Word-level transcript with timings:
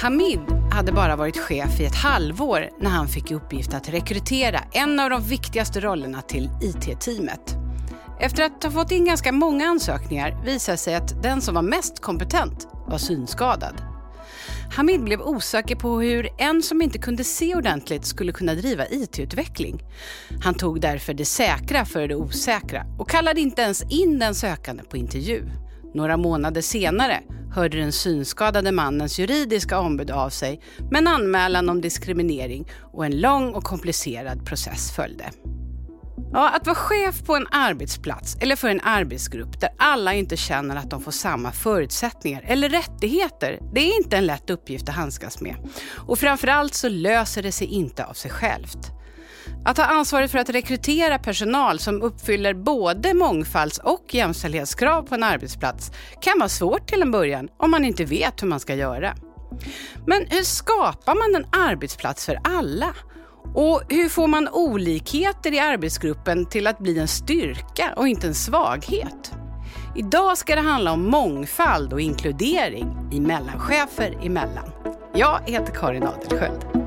Hamid 0.00 0.40
hade 0.72 0.92
bara 0.92 1.16
varit 1.16 1.38
chef 1.38 1.80
i 1.80 1.84
ett 1.84 1.94
halvår 1.94 2.70
när 2.80 2.90
han 2.90 3.08
fick 3.08 3.30
i 3.30 3.34
uppgift 3.34 3.74
att 3.74 3.88
rekrytera 3.88 4.60
en 4.72 5.00
av 5.00 5.10
de 5.10 5.22
viktigaste 5.22 5.80
rollerna 5.80 6.22
till 6.22 6.50
IT-teamet. 6.62 7.56
Efter 8.20 8.42
att 8.42 8.64
ha 8.64 8.70
fått 8.70 8.90
in 8.90 9.04
ganska 9.04 9.32
många 9.32 9.66
ansökningar 9.66 10.44
visade 10.44 10.78
sig 10.78 10.94
att 10.94 11.22
den 11.22 11.40
som 11.40 11.54
var 11.54 11.62
mest 11.62 12.00
kompetent 12.00 12.68
var 12.88 12.98
synskadad. 12.98 13.74
Hamid 14.76 15.04
blev 15.04 15.20
osäker 15.20 15.76
på 15.76 16.00
hur 16.00 16.28
en 16.38 16.62
som 16.62 16.82
inte 16.82 16.98
kunde 16.98 17.24
se 17.24 17.54
ordentligt 17.54 18.04
skulle 18.04 18.32
kunna 18.32 18.54
driva 18.54 18.86
IT-utveckling. 18.86 19.82
Han 20.42 20.54
tog 20.54 20.80
därför 20.80 21.14
det 21.14 21.24
säkra 21.24 21.84
för 21.84 22.08
det 22.08 22.16
osäkra 22.16 22.84
och 22.98 23.10
kallade 23.10 23.40
inte 23.40 23.62
ens 23.62 23.82
in 23.82 24.18
den 24.18 24.34
sökande 24.34 24.82
på 24.82 24.96
intervju. 24.96 25.42
Några 25.94 26.16
månader 26.16 26.60
senare 26.60 27.20
hörde 27.54 27.78
den 27.78 27.92
synskadade 27.92 28.72
mannens 28.72 29.18
juridiska 29.18 29.78
ombud 29.80 30.10
av 30.10 30.30
sig 30.30 30.60
med 30.90 30.98
en 30.98 31.06
anmälan 31.06 31.68
om 31.68 31.80
diskriminering 31.80 32.68
och 32.92 33.04
en 33.06 33.20
lång 33.20 33.54
och 33.54 33.64
komplicerad 33.64 34.46
process 34.46 34.92
följde. 34.92 35.30
Ja, 36.32 36.50
att 36.50 36.66
vara 36.66 36.76
chef 36.76 37.26
på 37.26 37.36
en 37.36 37.46
arbetsplats 37.50 38.36
eller 38.40 38.56
för 38.56 38.68
en 38.68 38.80
arbetsgrupp 38.80 39.60
där 39.60 39.70
alla 39.78 40.14
inte 40.14 40.36
känner 40.36 40.76
att 40.76 40.90
de 40.90 41.02
får 41.02 41.12
samma 41.12 41.52
förutsättningar 41.52 42.42
eller 42.46 42.68
rättigheter, 42.68 43.58
det 43.74 43.80
är 43.80 43.96
inte 43.96 44.16
en 44.16 44.26
lätt 44.26 44.50
uppgift 44.50 44.88
att 44.88 44.94
handskas 44.94 45.40
med. 45.40 45.56
Och 45.96 46.18
framförallt 46.18 46.74
så 46.74 46.88
löser 46.88 47.42
det 47.42 47.52
sig 47.52 47.66
inte 47.66 48.04
av 48.04 48.12
sig 48.12 48.30
självt. 48.30 48.99
Att 49.64 49.78
ha 49.78 49.84
ansvaret 49.84 50.30
för 50.30 50.38
att 50.38 50.50
rekrytera 50.50 51.18
personal 51.18 51.78
som 51.78 52.02
uppfyller 52.02 52.54
både 52.54 53.14
mångfalds 53.14 53.78
och 53.78 54.14
jämställdhetskrav 54.14 55.02
på 55.02 55.14
en 55.14 55.22
arbetsplats 55.22 55.92
kan 56.20 56.38
vara 56.38 56.48
svårt 56.48 56.86
till 56.86 57.02
en 57.02 57.10
början 57.10 57.48
om 57.56 57.70
man 57.70 57.84
inte 57.84 58.04
vet 58.04 58.42
hur 58.42 58.48
man 58.48 58.60
ska 58.60 58.74
göra. 58.74 59.14
Men 60.06 60.26
hur 60.26 60.42
skapar 60.42 61.14
man 61.14 61.42
en 61.42 61.50
arbetsplats 61.68 62.26
för 62.26 62.40
alla? 62.44 62.94
Och 63.54 63.82
hur 63.88 64.08
får 64.08 64.26
man 64.26 64.48
olikheter 64.48 65.54
i 65.54 65.58
arbetsgruppen 65.58 66.46
till 66.46 66.66
att 66.66 66.78
bli 66.78 66.98
en 66.98 67.08
styrka 67.08 67.92
och 67.96 68.08
inte 68.08 68.26
en 68.26 68.34
svaghet? 68.34 69.32
Idag 69.96 70.38
ska 70.38 70.54
det 70.54 70.60
handla 70.60 70.92
om 70.92 71.10
mångfald 71.10 71.92
och 71.92 72.00
inkludering 72.00 73.08
i 73.12 73.20
mellanchefer 73.20 74.18
emellan. 74.22 74.70
Jag 75.14 75.40
heter 75.46 75.72
Karin 75.74 76.02
Adelsköld. 76.02 76.79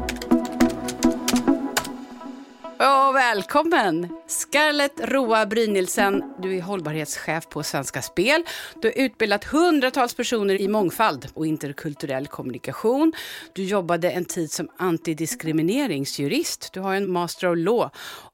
Och 2.78 3.16
välkommen! 3.16 4.10
Scarlett 4.28 5.00
Roa 5.04 5.46
Brynildsen, 5.46 6.24
du 6.42 6.58
är 6.58 6.62
hållbarhetschef 6.62 7.50
på 7.50 7.64
Svenska 7.64 8.02
Spel. 8.02 8.44
Du 8.82 8.88
har 8.88 8.98
utbildat 8.98 9.44
hundratals 9.44 10.14
personer 10.14 10.62
i 10.62 10.68
mångfald 10.68 11.28
och 11.34 11.48
interkulturell 11.48 12.28
kommunikation. 12.28 13.14
Du 13.54 13.64
jobbade 13.64 14.12
en 14.12 14.26
tid 14.26 14.52
som 14.52 14.70
antidiskrimineringsjurist. 14.78 16.74
Du 16.74 16.80
har 16.80 16.96
en 16.96 17.12
master 17.12 17.52
of 17.52 17.58
law 17.58 17.90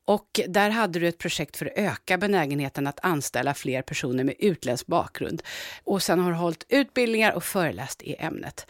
och 0.09 0.39
där 0.47 0.69
hade 0.69 0.99
du 0.99 1.07
ett 1.07 1.17
projekt 1.17 1.57
för 1.57 1.65
att 1.65 1.71
öka 1.75 2.17
benägenheten 2.17 2.87
att 2.87 2.99
anställa 3.03 3.53
fler 3.53 3.81
personer 3.81 4.23
med 4.23 4.35
utländsk 4.39 4.87
bakgrund. 4.87 5.43
Och 5.83 6.03
sen 6.03 6.19
har 6.19 6.31
du 6.31 6.37
hållit 6.37 6.65
utbildningar 6.69 7.33
och 7.33 7.43
föreläst 7.43 8.01
i 8.01 8.15
ämnet. 8.19 8.67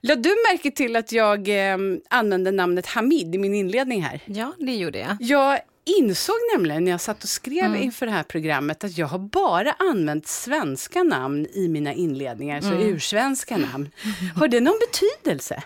Lade 0.00 0.22
du 0.22 0.28
märke 0.28 0.70
till 0.70 0.96
att 0.96 1.12
jag 1.12 1.48
eh, 1.48 1.78
använde 2.10 2.50
namnet 2.50 2.86
Hamid 2.86 3.34
i 3.34 3.38
min 3.38 3.54
inledning 3.54 4.02
här? 4.02 4.20
Ja, 4.26 4.52
det 4.58 4.76
gjorde 4.76 4.98
jag. 4.98 5.16
Jag 5.20 5.60
insåg 5.84 6.36
nämligen 6.54 6.84
när 6.84 6.90
jag 6.90 7.00
satt 7.00 7.22
och 7.22 7.28
skrev 7.28 7.64
mm. 7.64 7.82
inför 7.82 8.06
det 8.06 8.12
här 8.12 8.22
programmet 8.22 8.84
att 8.84 8.98
jag 8.98 9.06
har 9.06 9.18
bara 9.18 9.72
använt 9.72 10.26
svenska 10.26 11.02
namn 11.02 11.46
i 11.54 11.68
mina 11.68 11.92
inledningar, 11.92 12.60
så 12.60 12.72
mm. 12.72 12.94
ursvenska 12.94 13.56
namn. 13.56 13.90
Har 14.36 14.48
det 14.48 14.60
någon 14.60 14.78
betydelse? 14.92 15.62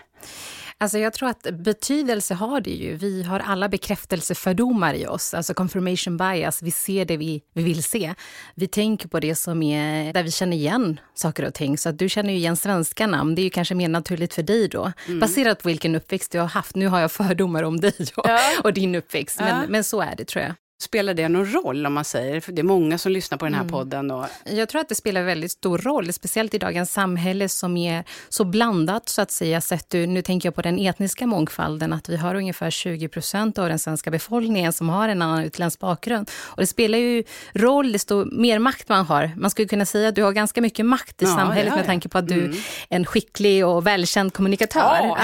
Alltså 0.81 0.97
jag 0.97 1.13
tror 1.13 1.29
att 1.29 1.47
betydelse 1.53 2.33
har 2.33 2.61
det 2.61 2.69
ju. 2.69 2.95
Vi 2.95 3.23
har 3.23 3.39
alla 3.39 3.69
bekräftelsefördomar 3.69 4.93
i 4.93 5.07
oss, 5.07 5.33
alltså 5.33 5.53
confirmation 5.53 6.17
bias. 6.17 6.61
Vi 6.61 6.71
ser 6.71 7.05
det 7.05 7.17
vi, 7.17 7.41
vi 7.53 7.63
vill 7.63 7.83
se. 7.83 8.13
Vi 8.55 8.67
tänker 8.67 9.07
på 9.07 9.19
det 9.19 9.35
som 9.35 9.63
är 9.63 10.13
där 10.13 10.23
vi 10.23 10.31
känner 10.31 10.57
igen 10.57 10.99
saker 11.13 11.45
och 11.45 11.53
ting. 11.53 11.77
Så 11.77 11.89
att 11.89 11.99
du 11.99 12.09
känner 12.09 12.33
ju 12.33 12.39
igen 12.39 12.57
svenska 12.57 13.07
namn. 13.07 13.35
Det 13.35 13.41
är 13.41 13.43
ju 13.43 13.49
kanske 13.49 13.75
mer 13.75 13.89
naturligt 13.89 14.33
för 14.33 14.43
dig 14.43 14.67
då. 14.67 14.91
Mm. 15.07 15.19
Baserat 15.19 15.61
på 15.63 15.67
vilken 15.67 15.95
uppväxt 15.95 16.31
du 16.31 16.39
har 16.39 16.47
haft. 16.47 16.75
Nu 16.75 16.87
har 16.87 16.99
jag 16.99 17.11
fördomar 17.11 17.63
om 17.63 17.79
dig 17.79 17.95
och, 18.15 18.29
ja. 18.29 18.39
och 18.63 18.73
din 18.73 18.95
uppväxt, 18.95 19.39
men, 19.39 19.47
ja. 19.47 19.63
men 19.67 19.83
så 19.83 20.01
är 20.01 20.15
det 20.15 20.25
tror 20.25 20.43
jag. 20.43 20.53
Spelar 20.81 21.13
det 21.13 21.29
någon 21.29 21.53
roll 21.53 21.85
om 21.85 21.93
man 21.93 22.05
säger, 22.05 22.39
för 22.39 22.51
det 22.51 22.61
är 22.61 22.63
många 22.63 22.97
som 22.97 23.11
lyssnar 23.11 23.37
på 23.37 23.45
den 23.45 23.53
här 23.53 23.61
mm. 23.61 23.71
podden. 23.71 24.11
Och... 24.11 24.25
Jag 24.45 24.69
tror 24.69 24.81
att 24.81 24.89
det 24.89 24.95
spelar 24.95 25.23
väldigt 25.23 25.51
stor 25.51 25.77
roll, 25.77 26.13
speciellt 26.13 26.53
i 26.53 26.57
dagens 26.57 26.93
samhälle 26.93 27.49
som 27.49 27.77
är 27.77 28.03
så 28.29 28.43
blandat 28.43 29.09
så 29.09 29.21
att 29.21 29.31
säga. 29.31 29.61
Sett 29.61 29.93
nu 29.93 30.21
tänker 30.21 30.47
jag 30.47 30.55
på 30.55 30.61
den 30.61 30.79
etniska 30.79 31.27
mångfalden, 31.27 31.93
att 31.93 32.09
vi 32.09 32.17
har 32.17 32.35
ungefär 32.35 32.69
20 32.69 33.07
procent 33.07 33.57
av 33.57 33.69
den 33.69 33.79
svenska 33.79 34.11
befolkningen 34.11 34.73
som 34.73 34.89
har 34.89 35.09
en 35.09 35.21
annan 35.21 35.43
utländsk 35.43 35.79
bakgrund. 35.79 36.31
Och 36.43 36.57
det 36.61 36.67
spelar 36.67 36.97
ju 36.97 37.23
roll, 37.53 37.91
desto 37.91 38.25
mer 38.25 38.59
makt 38.59 38.89
man 38.89 39.05
har. 39.05 39.31
Man 39.37 39.51
skulle 39.51 39.67
kunna 39.67 39.85
säga 39.85 40.09
att 40.09 40.15
du 40.15 40.23
har 40.23 40.31
ganska 40.31 40.61
mycket 40.61 40.85
makt 40.85 41.21
i 41.21 41.25
ja, 41.25 41.35
samhället 41.35 41.75
med 41.75 41.85
tanke 41.85 42.09
på 42.09 42.17
att 42.17 42.27
du 42.27 42.39
mm. 42.39 42.57
är 42.89 42.95
en 42.95 43.05
skicklig 43.05 43.65
och 43.65 43.87
välkänd 43.87 44.33
kommunikatör. 44.33 44.99
Ja, 45.03 45.17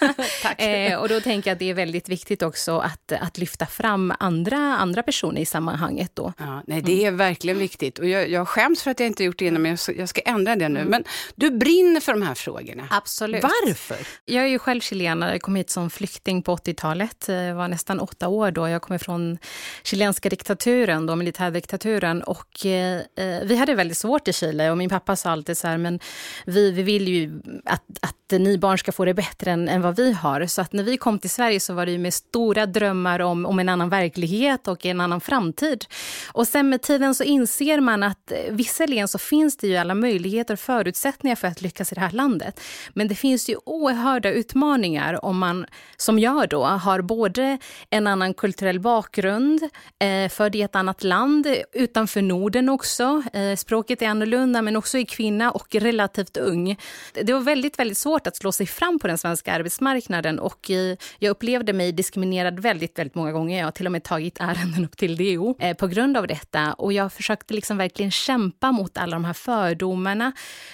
ja. 0.00 0.64
eh, 0.64 0.98
och 0.98 1.08
då 1.08 1.20
tänker 1.20 1.50
jag 1.50 1.54
att 1.54 1.58
det 1.58 1.70
är 1.70 1.74
väldigt 1.74 2.08
viktigt 2.08 2.42
också 2.42 2.78
att, 2.78 3.12
att 3.12 3.38
lyfta 3.38 3.66
fram 3.66 4.12
andra, 4.18 4.56
andra 4.56 4.93
andra 4.94 5.02
personer 5.02 5.40
i 5.40 5.46
sammanhanget. 5.46 6.10
Då. 6.14 6.32
Ja, 6.38 6.62
nej, 6.66 6.82
det 6.82 7.04
är 7.04 7.10
verkligen 7.10 7.58
viktigt. 7.58 7.98
Och 7.98 8.06
jag, 8.06 8.30
jag 8.30 8.48
skäms 8.48 8.82
för 8.82 8.90
att 8.90 9.00
jag 9.00 9.06
inte 9.06 9.24
gjort 9.24 9.38
det 9.38 9.46
innan, 9.46 9.62
men 9.62 9.76
jag, 9.96 10.08
ska 10.08 10.20
ändra 10.20 10.56
det 10.56 10.68
nu. 10.68 10.80
Mm. 10.80 10.90
Men 10.90 11.04
du 11.34 11.50
brinner 11.50 12.00
för 12.00 12.12
de 12.12 12.22
här 12.22 12.34
frågorna. 12.34 12.88
Absolut. 12.90 13.42
Varför? 13.42 13.96
Jag 14.24 14.44
är 14.44 14.48
ju 14.48 14.58
själv 14.58 14.80
chilenare. 14.80 15.32
Jag 15.32 15.42
kom 15.42 15.56
hit 15.56 15.70
som 15.70 15.90
flykting 15.90 16.42
på 16.42 16.56
80-talet. 16.56 17.24
Jag 17.28 17.54
var 17.54 17.68
nästan 17.68 18.00
åtta 18.00 18.28
år 18.28 18.50
då. 18.50 18.68
Jag 18.68 18.82
kommer 18.82 18.98
från 18.98 19.38
chilenska 19.82 20.28
diktaturen, 20.28 21.06
då, 21.06 21.16
militärdiktaturen. 21.16 22.22
Och, 22.22 22.66
eh, 22.66 23.02
vi 23.42 23.56
hade 23.56 23.74
väldigt 23.74 23.98
svårt 23.98 24.28
i 24.28 24.32
Chile 24.32 24.70
och 24.70 24.78
min 24.78 24.90
pappa 24.90 25.16
sa 25.16 25.30
alltid 25.30 25.58
så 25.58 25.68
här, 25.68 25.78
men 25.78 26.00
vi, 26.46 26.70
vi 26.70 26.82
vill 26.82 27.08
ju 27.08 27.40
att, 27.64 27.84
att 28.00 28.40
ni 28.40 28.58
barn 28.58 28.78
ska 28.78 28.92
få 28.92 29.04
det 29.04 29.14
bättre 29.14 29.50
än, 29.50 29.68
än 29.68 29.82
vad 29.82 29.96
vi 29.96 30.12
har. 30.12 30.46
Så 30.46 30.60
att 30.60 30.72
när 30.72 30.82
vi 30.82 30.96
kom 30.96 31.18
till 31.18 31.30
Sverige 31.30 31.60
så 31.60 31.74
var 31.74 31.86
det 31.86 31.98
med 31.98 32.14
stora 32.14 32.66
drömmar 32.66 33.20
om, 33.20 33.46
om 33.46 33.58
en 33.58 33.68
annan 33.68 33.88
verklighet 33.88 34.68
och 34.68 34.83
i 34.84 34.88
en 34.88 35.00
annan 35.00 35.20
framtid. 35.20 35.84
Och 36.32 36.48
sen 36.48 36.68
med 36.68 36.82
tiden 36.82 37.14
så 37.14 37.24
inser 37.24 37.80
man 37.80 38.02
att 38.02 38.32
eh, 38.32 38.38
visserligen 38.50 39.08
så 39.08 39.18
finns 39.18 39.56
det 39.56 39.66
ju 39.66 39.76
alla 39.76 39.94
möjligheter 39.94 40.54
och 40.54 40.60
förutsättningar 40.60 41.36
för 41.36 41.48
att 41.48 41.62
lyckas 41.62 41.92
i 41.92 41.94
det 41.94 42.00
här 42.00 42.10
landet. 42.10 42.60
Men 42.94 43.08
det 43.08 43.14
finns 43.14 43.48
ju 43.48 43.56
oerhörda 43.66 44.30
utmaningar 44.30 45.24
om 45.24 45.38
man, 45.38 45.66
som 45.96 46.18
jag 46.18 46.48
då, 46.48 46.64
har 46.64 47.00
både 47.00 47.58
en 47.90 48.06
annan 48.06 48.34
kulturell 48.34 48.80
bakgrund, 48.80 49.62
eh, 49.98 50.28
född 50.28 50.54
i 50.54 50.62
ett 50.62 50.76
annat 50.76 51.04
land, 51.04 51.46
utanför 51.72 52.22
Norden 52.22 52.68
också. 52.68 53.22
Eh, 53.32 53.56
språket 53.56 54.02
är 54.02 54.08
annorlunda, 54.08 54.62
men 54.62 54.76
också 54.76 54.98
är 54.98 55.04
kvinna 55.04 55.50
och 55.50 55.74
relativt 55.74 56.36
ung. 56.36 56.76
Det 57.12 57.32
var 57.32 57.40
väldigt, 57.40 57.78
väldigt 57.78 57.98
svårt 57.98 58.26
att 58.26 58.36
slå 58.36 58.52
sig 58.52 58.66
fram 58.66 58.98
på 58.98 59.06
den 59.06 59.18
svenska 59.18 59.52
arbetsmarknaden 59.52 60.38
och 60.38 60.70
eh, 60.70 60.96
jag 61.18 61.30
upplevde 61.30 61.72
mig 61.72 61.92
diskriminerad 61.92 62.60
väldigt, 62.60 62.98
väldigt 62.98 63.14
många 63.14 63.32
gånger. 63.32 63.58
Jag 63.58 63.66
har 63.66 63.72
till 63.72 63.86
och 63.86 63.92
med 63.92 64.02
tagit 64.02 64.40
ärenden 64.40 64.73
ärenden 64.74 64.84
upp 64.84 64.96
till 64.96 65.16
DO 65.16 65.56
eh, 65.60 65.76
på 65.76 65.86
grund 65.86 66.16
av 66.16 66.26
detta. 66.26 66.72
Och 66.72 66.92
jag 66.92 67.12
försökte 67.12 67.54
liksom 67.54 67.76
verkligen 67.76 68.10
kämpa 68.10 68.72
mot 68.72 68.98
alla 68.98 69.16
de 69.16 69.24
här 69.24 69.32
fördomarna 69.32 70.32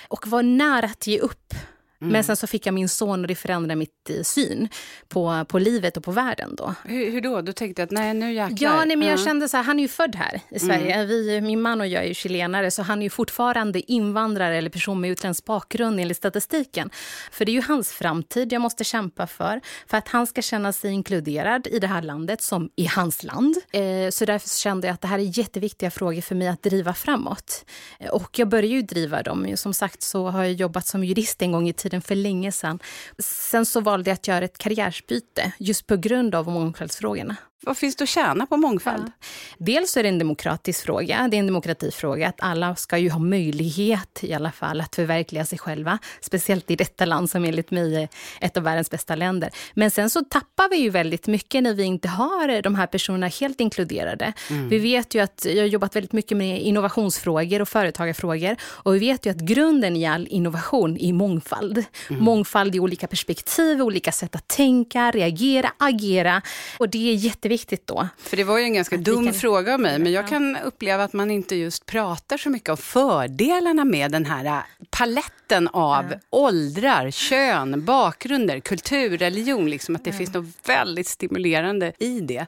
och 0.09 0.27
var 0.27 0.43
nära 0.43 0.87
att 0.87 1.07
ge 1.07 1.19
upp. 1.19 1.55
Mm. 2.01 2.13
Men 2.13 2.25
sen 2.25 2.37
så 2.37 2.47
fick 2.47 2.67
jag 2.67 2.75
min 2.75 2.89
son 2.89 3.21
och 3.21 3.27
det 3.29 3.35
förändrade 3.35 3.77
mitt 3.77 4.11
eh, 4.11 4.23
syn 4.23 4.69
på, 5.09 5.45
på 5.49 5.59
livet 5.59 5.97
och 5.97 6.05
på 6.05 6.11
världen. 6.11 6.57
Då. 6.57 6.75
Hur, 6.85 7.11
hur 7.11 7.21
då? 7.21 7.41
Du 7.41 7.53
tänkte 7.53 7.83
att 7.83 7.91
nej, 7.91 8.15
nu 8.15 8.33
jäklar. 8.33 8.57
Ja, 8.61 8.85
nej, 8.85 8.97
men 8.97 9.09
jag 9.09 9.21
kände 9.21 9.49
så 9.49 9.57
här, 9.57 9.65
han 9.65 9.79
är 9.79 9.83
ju 9.83 9.89
född 9.89 10.17
här 10.17 10.41
i 10.51 10.59
Sverige. 10.59 10.95
Mm. 10.95 11.09
Vi, 11.09 11.41
min 11.41 11.61
man 11.61 11.81
och 11.81 11.87
jag 11.87 12.03
är 12.03 12.09
ju 12.09 12.15
chilenare, 12.15 12.71
så 12.71 12.83
han 12.83 12.99
är 12.99 13.03
ju 13.03 13.11
fortfarande 13.11 13.93
invandrare 13.93 14.57
eller 14.57 14.71
person 14.71 15.01
med 15.01 15.11
utländsk 15.11 15.45
bakgrund 15.45 16.01
enligt 16.01 16.17
statistiken. 16.17 16.91
För 17.33 17.45
det 17.45 17.53
är 17.53 17.55
ju 17.55 17.63
hans 17.63 17.93
framtid 17.93 18.53
jag 18.53 18.63
måste 18.63 18.85
kämpa 18.85 19.27
för, 19.27 19.61
för 19.87 19.97
att 19.97 20.09
han 20.09 20.27
ska 20.27 20.43
känna 20.43 20.73
sig 20.73 20.93
inkluderad 20.93 21.67
i 21.67 21.79
det 21.79 21.87
här 21.87 22.03
landet 22.03 22.43
som 22.43 22.71
i 22.77 22.87
hans 22.87 23.23
land. 23.23 23.57
Eh, 23.73 24.11
så 24.11 24.25
därför 24.25 24.49
kände 24.49 24.87
jag 24.87 24.95
att 24.95 25.01
det 25.01 25.09
här 25.09 25.19
är 25.19 25.39
jätteviktiga 25.39 25.91
frågor 25.91 26.21
för 26.21 26.35
mig 26.35 26.49
att 26.49 26.63
driva 26.63 26.95
framåt. 26.95 27.65
Och 28.11 28.39
jag 28.39 28.49
började 28.49 28.75
ju 28.75 28.83
driva 28.83 29.23
dem. 29.23 29.47
Som 29.57 29.75
sagt 29.75 30.03
så 30.03 30.29
har 30.29 30.45
jag 30.45 30.53
jobbat 30.53 30.87
som 30.87 31.05
jurist 31.05 31.43
en 31.43 31.53
gång 31.53 31.69
i 31.69 31.73
tiden 31.73 31.90
tiden 31.91 32.03
för 32.03 32.15
länge 32.15 32.53
sedan. 32.53 32.79
Sen 33.19 33.67
så 33.67 33.81
valde 33.81 34.11
jag 34.11 34.15
att 34.15 34.29
göra 34.29 34.45
ett 34.45 34.59
karriärsbyte 34.59 35.53
just 35.59 35.87
på 35.87 35.97
grund 35.97 36.35
av 36.35 36.49
mångfaldsfrågorna. 36.49 37.37
Vad 37.63 37.77
finns 37.77 37.97
det 37.97 38.03
att 38.03 38.09
tjäna 38.09 38.47
på 38.47 38.57
mångfald? 38.57 39.05
Ja. 39.07 39.27
Dels 39.59 39.97
är 39.97 40.03
det 40.03 40.09
en 40.09 40.19
demokratisk 40.19 40.85
fråga, 40.85 41.29
det 41.31 41.37
är 41.37 41.39
en 41.39 41.47
demokratifråga 41.47 42.29
att 42.29 42.41
alla 42.41 42.77
ska 42.77 42.99
ju 42.99 43.11
ha 43.11 43.19
möjlighet 43.19 44.19
i 44.23 44.35
alla 44.35 44.53
fall 44.53 44.81
att 44.81 44.95
förverkliga 44.95 45.45
sig 45.45 45.59
själva. 45.59 45.99
Speciellt 46.21 46.71
i 46.71 46.77
detta 46.77 47.05
land 47.05 47.31
som 47.31 47.45
enligt 47.45 47.71
mig 47.71 47.97
är 47.97 48.09
ett 48.41 48.57
av 48.57 48.63
världens 48.63 48.91
bästa 48.91 49.15
länder. 49.15 49.51
Men 49.75 49.91
sen 49.91 50.11
så 50.11 50.25
tappar 50.25 50.71
vi 50.71 50.77
ju 50.77 50.91
väldigt 50.91 51.27
mycket 51.27 51.63
när 51.63 51.75
vi 51.75 51.83
inte 51.83 52.09
har 52.09 52.63
de 52.63 52.75
här 52.75 52.87
personerna 52.87 53.27
helt 53.27 53.61
inkluderade. 53.61 54.33
Mm. 54.51 54.69
Vi 54.69 54.79
vet 54.79 55.15
ju 55.15 55.21
att 55.21 55.47
jag 55.49 55.63
har 55.63 55.67
jobbat 55.67 55.97
väldigt 55.97 56.13
mycket 56.13 56.37
med 56.37 56.61
innovationsfrågor 56.61 57.63
och 57.63 57.69
företagarfrågor 57.69 58.57
och 58.63 58.95
vi 58.95 58.99
vet 58.99 59.27
ju 59.27 59.31
att 59.31 59.41
grunden 59.41 59.97
i 59.97 60.07
all 60.07 60.27
innovation 60.31 60.97
är 61.01 61.13
mångfald. 61.13 61.85
Mm. 62.11 62.25
Mångfald 62.25 62.75
i 62.75 62.81
olika 62.81 63.07
perspektiv, 63.07 63.83
olika 63.83 64.13
sätt 64.13 64.37
att 64.37 64.49
tänka, 64.49 65.11
reagera, 65.11 65.73
agera 65.79 66.43
och 66.79 66.89
det 66.89 67.11
är 67.11 67.15
jätteviktigt 67.51 67.87
då. 67.87 68.09
För 68.19 68.37
det 68.37 68.45
var 68.45 68.59
ju 68.59 68.65
en 68.65 68.75
ganska 68.75 68.97
dum 68.97 69.25
kan... 69.25 69.35
fråga 69.35 69.75
av 69.75 69.81
mig, 69.81 69.99
men 69.99 70.13
jag 70.13 70.29
kan 70.29 70.57
uppleva 70.57 71.05
att 71.05 71.13
man 71.13 71.31
inte 71.31 71.57
just 71.57 71.87
pratar 71.87 72.39
så 72.39 72.51
mycket 72.51 72.69
om 72.69 72.77
fördelarna 72.77 73.85
med 73.85 74.13
den 74.13 74.25
här 74.25 74.45
äh, 74.45 74.59
paletten 74.91 75.69
av 75.69 76.05
ja. 76.11 76.19
åldrar, 76.31 77.11
kön, 77.11 77.85
bakgrunder, 77.85 78.61
kultur, 78.61 79.19
religion. 79.19 79.71
Liksom, 79.71 79.97
att 79.97 80.05
det 80.05 80.11
ja. 80.11 80.17
finns 80.17 80.35
något 80.35 80.69
väldigt 80.69 81.07
stimulerande 81.07 81.93
i 81.99 82.21
det. 82.21 82.47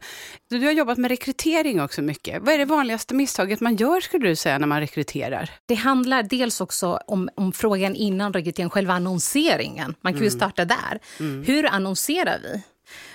Du 0.51 0.65
har 0.65 0.73
jobbat 0.73 0.99
med 0.99 1.11
rekrytering 1.11 1.81
också 1.81 2.03
mycket. 2.03 2.43
Vad 2.43 2.55
är 2.55 2.59
det 2.59 2.65
vanligaste 2.65 3.15
misstaget 3.15 3.61
man 3.61 3.77
gör 3.77 4.01
skulle 4.01 4.29
du 4.29 4.37
säga 4.37 4.59
när 4.59 4.67
man 4.67 4.81
rekryterar? 4.81 5.51
Det 5.67 5.75
handlar 5.75 6.23
dels 6.23 6.61
också 6.61 7.01
om, 7.07 7.29
om 7.37 7.53
frågan 7.53 7.95
innan 7.95 8.33
rekrytering, 8.33 8.71
själva 8.71 8.93
annonseringen. 8.95 9.95
Man 10.01 10.13
kan 10.13 10.23
mm. 10.23 10.25
ju 10.25 10.31
starta 10.31 10.65
där. 10.65 10.99
Mm. 11.21 11.45
Hur 11.45 11.67
annonserar 11.67 12.39
vi? 12.43 12.63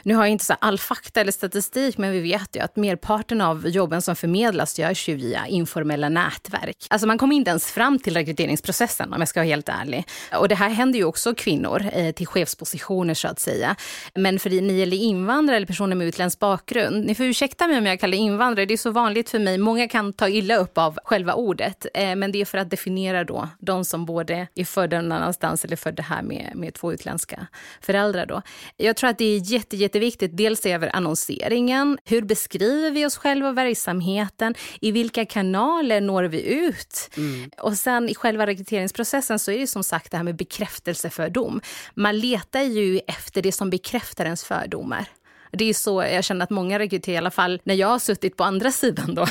Nu 0.07 0.15
har 0.15 0.23
jag 0.23 0.31
inte 0.31 0.45
så 0.45 0.53
all 0.59 0.79
fakta 0.79 1.21
eller 1.21 1.31
statistik, 1.31 1.97
men 1.97 2.11
vi 2.11 2.19
vet 2.19 2.55
ju 2.55 2.59
att 2.59 2.75
merparten 2.75 3.41
av 3.41 3.67
jobben 3.67 4.01
som 4.01 4.15
förmedlas 4.15 4.79
görs 4.79 5.09
ju 5.09 5.15
via 5.15 5.47
informella 5.47 6.09
nätverk. 6.09 6.87
Alltså 6.89 7.07
man 7.07 7.17
kommer 7.17 7.35
inte 7.35 7.49
ens 7.49 7.71
fram 7.71 7.99
till 7.99 8.13
rekryteringsprocessen 8.13 9.13
om 9.13 9.21
jag 9.21 9.27
ska 9.27 9.39
vara 9.39 9.47
helt 9.47 9.69
ärlig. 9.69 10.05
Och 10.33 10.47
det 10.47 10.55
här 10.55 10.69
händer 10.69 10.99
ju 10.99 11.05
också 11.05 11.35
kvinnor 11.35 11.85
eh, 11.93 12.11
till 12.11 12.27
chefspositioner 12.27 13.13
så 13.13 13.27
att 13.27 13.39
säga. 13.39 13.75
Men 14.15 14.39
för 14.39 14.49
ni 14.49 14.73
gäller 14.73 14.97
invandrare 14.97 15.57
eller 15.57 15.67
personer 15.67 15.95
med 15.95 16.07
utländsk 16.07 16.39
bakgrund, 16.39 17.05
ni 17.05 17.15
får 17.15 17.25
ursäkta 17.25 17.67
mig 17.67 17.77
om 17.77 17.85
jag 17.85 17.99
kallar 17.99 18.17
invandrare, 18.17 18.65
det 18.65 18.73
är 18.73 18.77
så 18.77 18.91
vanligt 18.91 19.29
för 19.29 19.39
mig. 19.39 19.57
Många 19.57 19.87
kan 19.87 20.13
ta 20.13 20.29
illa 20.29 20.55
upp 20.55 20.77
av 20.77 20.99
själva 21.03 21.33
ordet, 21.33 21.85
eh, 21.93 22.15
men 22.15 22.31
det 22.31 22.41
är 22.41 22.45
för 22.45 22.57
att 22.57 22.69
definiera 22.69 23.23
då 23.23 23.49
de 23.59 23.85
som 23.85 24.05
både 24.05 24.47
är 24.55 24.65
födda 24.65 25.01
någon 25.01 25.11
annanstans 25.11 25.65
eller 25.65 25.75
födda 25.75 26.03
här 26.03 26.21
med, 26.21 26.51
med 26.55 26.73
två 26.73 26.93
utländska 26.93 27.47
föräldrar 27.81 28.25
då. 28.25 28.41
Jag 28.77 28.95
tror 28.95 29.09
att 29.09 29.17
det 29.17 29.25
är 29.25 29.51
jätte, 29.53 29.77
jätte 29.77 29.96
jätteviktigt. 29.97 30.37
Dels 30.37 30.65
över 30.65 30.95
annonseringen. 30.95 31.97
Hur 32.05 32.21
beskriver 32.21 32.91
vi 32.91 33.05
oss 33.05 33.17
själva 33.17 33.49
och 33.49 33.57
verksamheten? 33.57 34.55
I 34.81 34.91
vilka 34.91 35.25
kanaler 35.25 36.01
når 36.01 36.23
vi 36.23 36.41
ut? 36.41 37.09
Mm. 37.17 37.49
Och 37.57 37.77
sen 37.77 38.09
i 38.09 38.15
själva 38.15 38.47
rekryteringsprocessen 38.47 39.39
så 39.39 39.51
är 39.51 39.59
det 39.59 39.67
som 39.67 39.83
sagt 39.83 40.11
det 40.11 40.17
här 40.17 40.23
med 40.23 40.35
bekräftelsefördom. 40.35 41.61
Man 41.95 42.19
letar 42.19 42.61
ju 42.61 42.99
efter 43.07 43.41
det 43.41 43.51
som 43.51 43.69
bekräftar 43.69 44.25
ens 44.25 44.43
fördomar. 44.43 45.07
Det 45.51 45.69
är 45.69 45.73
så 45.73 46.03
jag 46.03 46.23
känner 46.23 46.43
att 46.43 46.49
många 46.49 46.79
rekryterar, 46.79 47.15
i 47.15 47.17
alla 47.17 47.31
fall 47.31 47.61
när 47.63 47.75
jag 47.75 47.87
har 47.87 47.99
suttit 47.99 48.37
på 48.37 48.43
andra 48.43 48.71
sidan 48.71 49.15
då, 49.15 49.25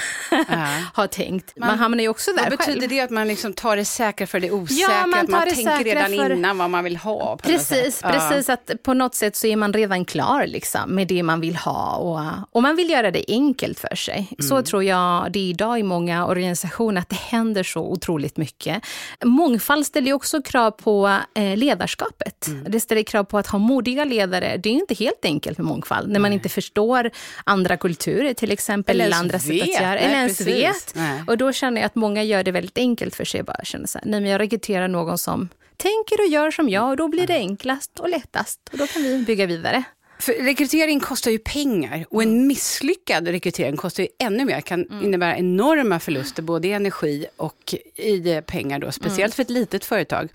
har 0.92 1.06
tänkt. 1.06 1.52
Man, 1.56 1.68
man 1.68 1.78
hamnar 1.78 2.02
ju 2.02 2.08
också 2.08 2.32
där 2.32 2.50
Vad 2.50 2.58
betyder 2.58 2.88
det 2.88 3.00
att 3.00 3.10
man 3.10 3.28
liksom 3.28 3.52
tar 3.52 3.76
det 3.76 3.84
säkra 3.84 4.26
för 4.26 4.40
det 4.40 4.50
osäkra? 4.50 4.94
Ja, 4.94 5.06
man 5.06 5.20
att 5.20 5.28
man 5.28 5.48
tänker 5.48 5.84
redan 5.84 6.06
för... 6.06 6.32
innan 6.32 6.58
vad 6.58 6.70
man 6.70 6.84
vill 6.84 6.96
ha? 6.96 7.38
precis, 7.42 8.02
precis. 8.02 8.48
Att 8.48 8.70
på 8.82 8.94
något 8.94 9.14
sätt 9.14 9.36
så 9.36 9.46
är 9.46 9.56
man 9.56 9.72
redan 9.72 10.04
klar 10.04 10.46
liksom, 10.46 10.94
med 10.94 11.08
det 11.08 11.22
man 11.22 11.40
vill 11.40 11.56
ha 11.56 11.96
och, 11.96 12.20
och 12.56 12.62
man 12.62 12.76
vill 12.76 12.90
göra 12.90 13.10
det 13.10 13.24
enkelt 13.28 13.78
för 13.78 13.96
sig. 13.96 14.28
Mm. 14.38 14.48
Så 14.48 14.62
tror 14.62 14.84
jag 14.84 15.32
det 15.32 15.38
är 15.38 15.50
idag 15.50 15.78
i 15.78 15.82
många 15.82 16.26
organisationer, 16.26 17.00
att 17.00 17.08
det 17.08 17.16
händer 17.16 17.62
så 17.62 17.80
otroligt 17.80 18.36
mycket. 18.36 18.82
Mångfald 19.24 19.86
ställer 19.86 20.12
också 20.12 20.42
krav 20.42 20.70
på 20.70 21.18
eh, 21.34 21.56
ledarskapet. 21.56 22.46
Mm. 22.46 22.64
Det 22.68 22.80
ställer 22.80 23.02
krav 23.02 23.24
på 23.24 23.38
att 23.38 23.46
ha 23.46 23.58
modiga 23.58 24.04
ledare. 24.04 24.56
Det 24.56 24.68
är 24.68 24.72
inte 24.72 24.94
helt 24.94 25.24
enkelt 25.24 25.58
med 25.58 25.66
mångfald 25.66 26.05
när 26.06 26.20
man 26.20 26.32
inte 26.32 26.48
förstår 26.48 27.10
andra 27.44 27.76
kulturer 27.76 28.34
till 28.34 28.52
exempel. 28.52 29.00
Eller, 29.00 29.16
andra 29.16 29.38
sätt 29.38 29.62
att 29.62 29.68
göra. 29.68 29.98
Eller 29.98 30.14
ens 30.14 30.40
vet. 30.40 30.94
Och 31.26 31.38
då 31.38 31.52
känner 31.52 31.80
jag 31.80 31.86
att 31.86 31.94
många 31.94 32.22
gör 32.22 32.42
det 32.42 32.50
väldigt 32.50 32.78
enkelt 32.78 33.16
för 33.16 33.24
sig. 33.24 33.42
Bara 33.42 33.64
känner 33.64 33.86
så 33.86 33.98
här, 33.98 34.06
nej 34.06 34.20
men 34.20 34.30
jag 34.30 34.40
rekryterar 34.40 34.88
någon 34.88 35.18
som 35.18 35.48
tänker 35.76 36.20
och 36.20 36.26
gör 36.26 36.50
som 36.50 36.68
jag 36.68 36.90
och 36.90 36.96
då 36.96 37.08
blir 37.08 37.26
det 37.26 37.34
enklast 37.34 38.00
och 38.00 38.08
lättast. 38.08 38.60
Och 38.72 38.78
då 38.78 38.86
kan 38.86 39.02
vi 39.02 39.18
bygga 39.18 39.46
vidare. 39.46 39.84
För 40.18 40.32
rekrytering 40.32 41.00
kostar 41.00 41.30
ju 41.30 41.38
pengar 41.38 42.04
och 42.10 42.22
en 42.22 42.46
misslyckad 42.46 43.28
rekrytering 43.28 43.76
kostar 43.76 44.02
ju 44.02 44.08
ännu 44.18 44.44
mer. 44.44 44.60
kan 44.60 44.84
mm. 44.84 45.04
innebära 45.04 45.36
enorma 45.36 46.00
förluster 46.00 46.42
både 46.42 46.68
i 46.68 46.72
energi 46.72 47.26
och 47.36 47.74
i 47.94 48.40
pengar 48.46 48.78
då, 48.78 48.92
speciellt 48.92 49.18
mm. 49.18 49.30
för 49.30 49.42
ett 49.42 49.50
litet 49.50 49.84
företag. 49.84 50.28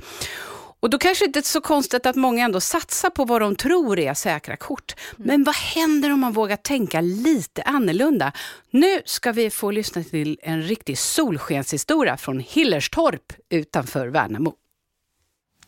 Och 0.82 0.90
då 0.90 0.98
kanske 0.98 1.26
det 1.26 1.28
inte 1.28 1.40
är 1.40 1.44
så 1.44 1.62
konstigt 1.62 2.06
att 2.06 2.16
många 2.16 2.46
ändå 2.46 2.60
satsar 2.60 3.10
på 3.10 3.26
vad 3.26 3.42
de 3.42 3.56
tror 3.56 4.00
är 4.00 4.14
säkra 4.14 4.58
kort. 4.58 4.96
Mm. 5.16 5.28
Men 5.28 5.44
vad 5.44 5.56
händer 5.56 6.12
om 6.12 6.20
man 6.20 6.34
vågar 6.34 6.56
tänka 6.56 7.02
lite 7.02 7.62
annorlunda? 7.62 8.32
Nu 8.72 9.02
ska 9.06 9.32
vi 9.32 9.50
få 9.50 9.72
lyssna 9.72 10.04
till 10.04 10.40
en 10.42 10.62
riktig 10.62 10.98
solskenshistoria 10.98 12.18
från 12.18 12.40
Hillerstorp 12.40 13.34
utanför 13.50 14.08
Värnamo. 14.08 14.54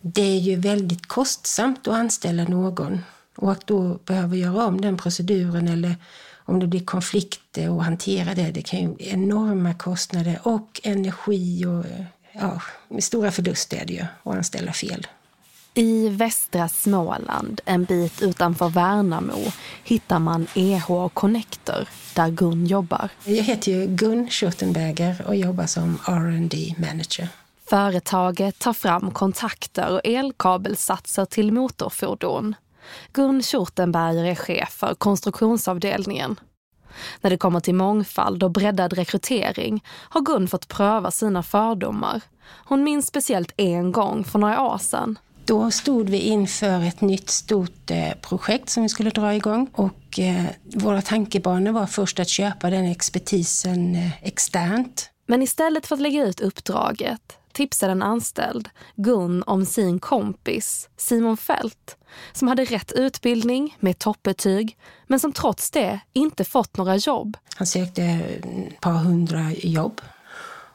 Det 0.01 0.21
är 0.21 0.39
ju 0.39 0.55
väldigt 0.55 1.07
kostsamt 1.07 1.87
att 1.87 1.93
anställa 1.93 2.43
någon 2.43 2.99
och 3.35 3.51
att 3.51 3.67
då 3.67 3.99
behöva 4.05 4.35
göra 4.35 4.65
om 4.65 4.81
den 4.81 4.97
proceduren 4.97 5.67
eller 5.67 5.95
om 6.45 6.59
det 6.59 6.67
blir 6.67 6.85
konflikter 6.85 7.69
och 7.69 7.83
hantera 7.83 8.33
det, 8.33 8.51
det 8.51 8.61
kan 8.61 8.79
ju 8.79 8.87
bli 8.87 9.09
enorma 9.09 9.73
kostnader 9.73 10.39
och 10.43 10.81
energi 10.83 11.65
och 11.65 11.85
ja, 12.33 12.61
med 12.87 13.03
stora 13.03 13.31
förluster 13.31 13.77
är 13.77 13.85
det 13.85 13.93
ju 13.93 14.05
att 14.23 14.35
anställa 14.35 14.73
fel. 14.73 15.07
I 15.75 16.09
västra 16.09 16.69
Småland, 16.69 17.61
en 17.65 17.83
bit 17.83 18.21
utanför 18.21 18.69
Värnamo, 18.69 19.51
hittar 19.83 20.19
man 20.19 20.47
EH 20.55 21.07
Connector, 21.13 21.87
där 22.15 22.29
Gun 22.29 22.65
jobbar. 22.65 23.09
Jag 23.23 23.43
heter 23.43 23.71
ju 23.71 23.87
Gun 23.87 24.29
Schurtenberger 24.29 25.23
och 25.27 25.35
jobbar 25.35 25.65
som 25.65 25.99
R&D 26.07 26.75
manager. 26.77 27.27
Företaget 27.69 28.59
tar 28.59 28.73
fram 28.73 29.11
kontakter 29.11 29.91
och 29.91 30.01
elkabelsatser 30.03 31.25
till 31.25 31.51
motorfordon. 31.51 32.55
Gun 33.13 33.43
Schurtenberger 33.43 34.25
är 34.25 34.35
chef 34.35 34.69
för 34.69 34.95
konstruktionsavdelningen. 34.95 36.39
När 37.21 37.29
det 37.29 37.37
kommer 37.37 37.59
till 37.59 37.75
mångfald 37.75 38.43
och 38.43 38.51
breddad 38.51 38.93
rekrytering 38.93 39.83
har 39.87 40.21
Gun 40.21 40.47
fått 40.47 40.67
pröva 40.67 41.11
sina 41.11 41.43
fördomar. 41.43 42.21
Hon 42.65 42.83
minns 42.83 43.07
speciellt 43.07 43.53
en 43.57 43.91
gång 43.91 44.23
för 44.23 44.39
några 44.39 44.61
år 44.61 44.77
sedan. 44.77 45.19
Då 45.45 45.71
stod 45.71 46.09
vi 46.09 46.17
inför 46.17 46.83
ett 46.83 47.01
nytt 47.01 47.29
stort 47.29 47.91
eh, 47.91 48.13
projekt 48.21 48.69
som 48.69 48.83
vi 48.83 48.89
skulle 48.89 49.09
dra 49.09 49.35
igång 49.35 49.69
och 49.73 50.19
eh, 50.19 50.45
våra 50.63 51.01
tankebanor 51.01 51.71
var 51.71 51.85
först 51.85 52.19
att 52.19 52.29
köpa 52.29 52.69
den 52.69 52.85
expertisen 52.85 53.95
eh, 53.95 54.23
externt. 54.23 55.09
Men 55.27 55.41
istället 55.41 55.87
för 55.87 55.95
att 55.95 56.01
lägga 56.01 56.23
ut 56.23 56.39
uppdraget 56.41 57.37
tipsade 57.53 57.91
en 57.91 58.03
anställd 58.03 58.69
Gun 58.95 59.43
om 59.43 59.65
sin 59.65 59.99
kompis 59.99 60.89
Simon 60.97 61.37
Fält 61.37 61.97
som 62.33 62.47
hade 62.47 62.65
rätt 62.65 62.91
utbildning 62.91 63.77
med 63.79 63.99
toppbetyg 63.99 64.77
men 65.07 65.19
som 65.19 65.33
trots 65.33 65.71
det 65.71 65.99
inte 66.13 66.43
fått 66.43 66.77
några 66.77 66.95
jobb. 66.95 67.37
Han 67.55 67.67
sökte 67.67 68.03
ett 68.03 68.81
par 68.81 68.93
hundra 68.93 69.51
jobb 69.51 70.01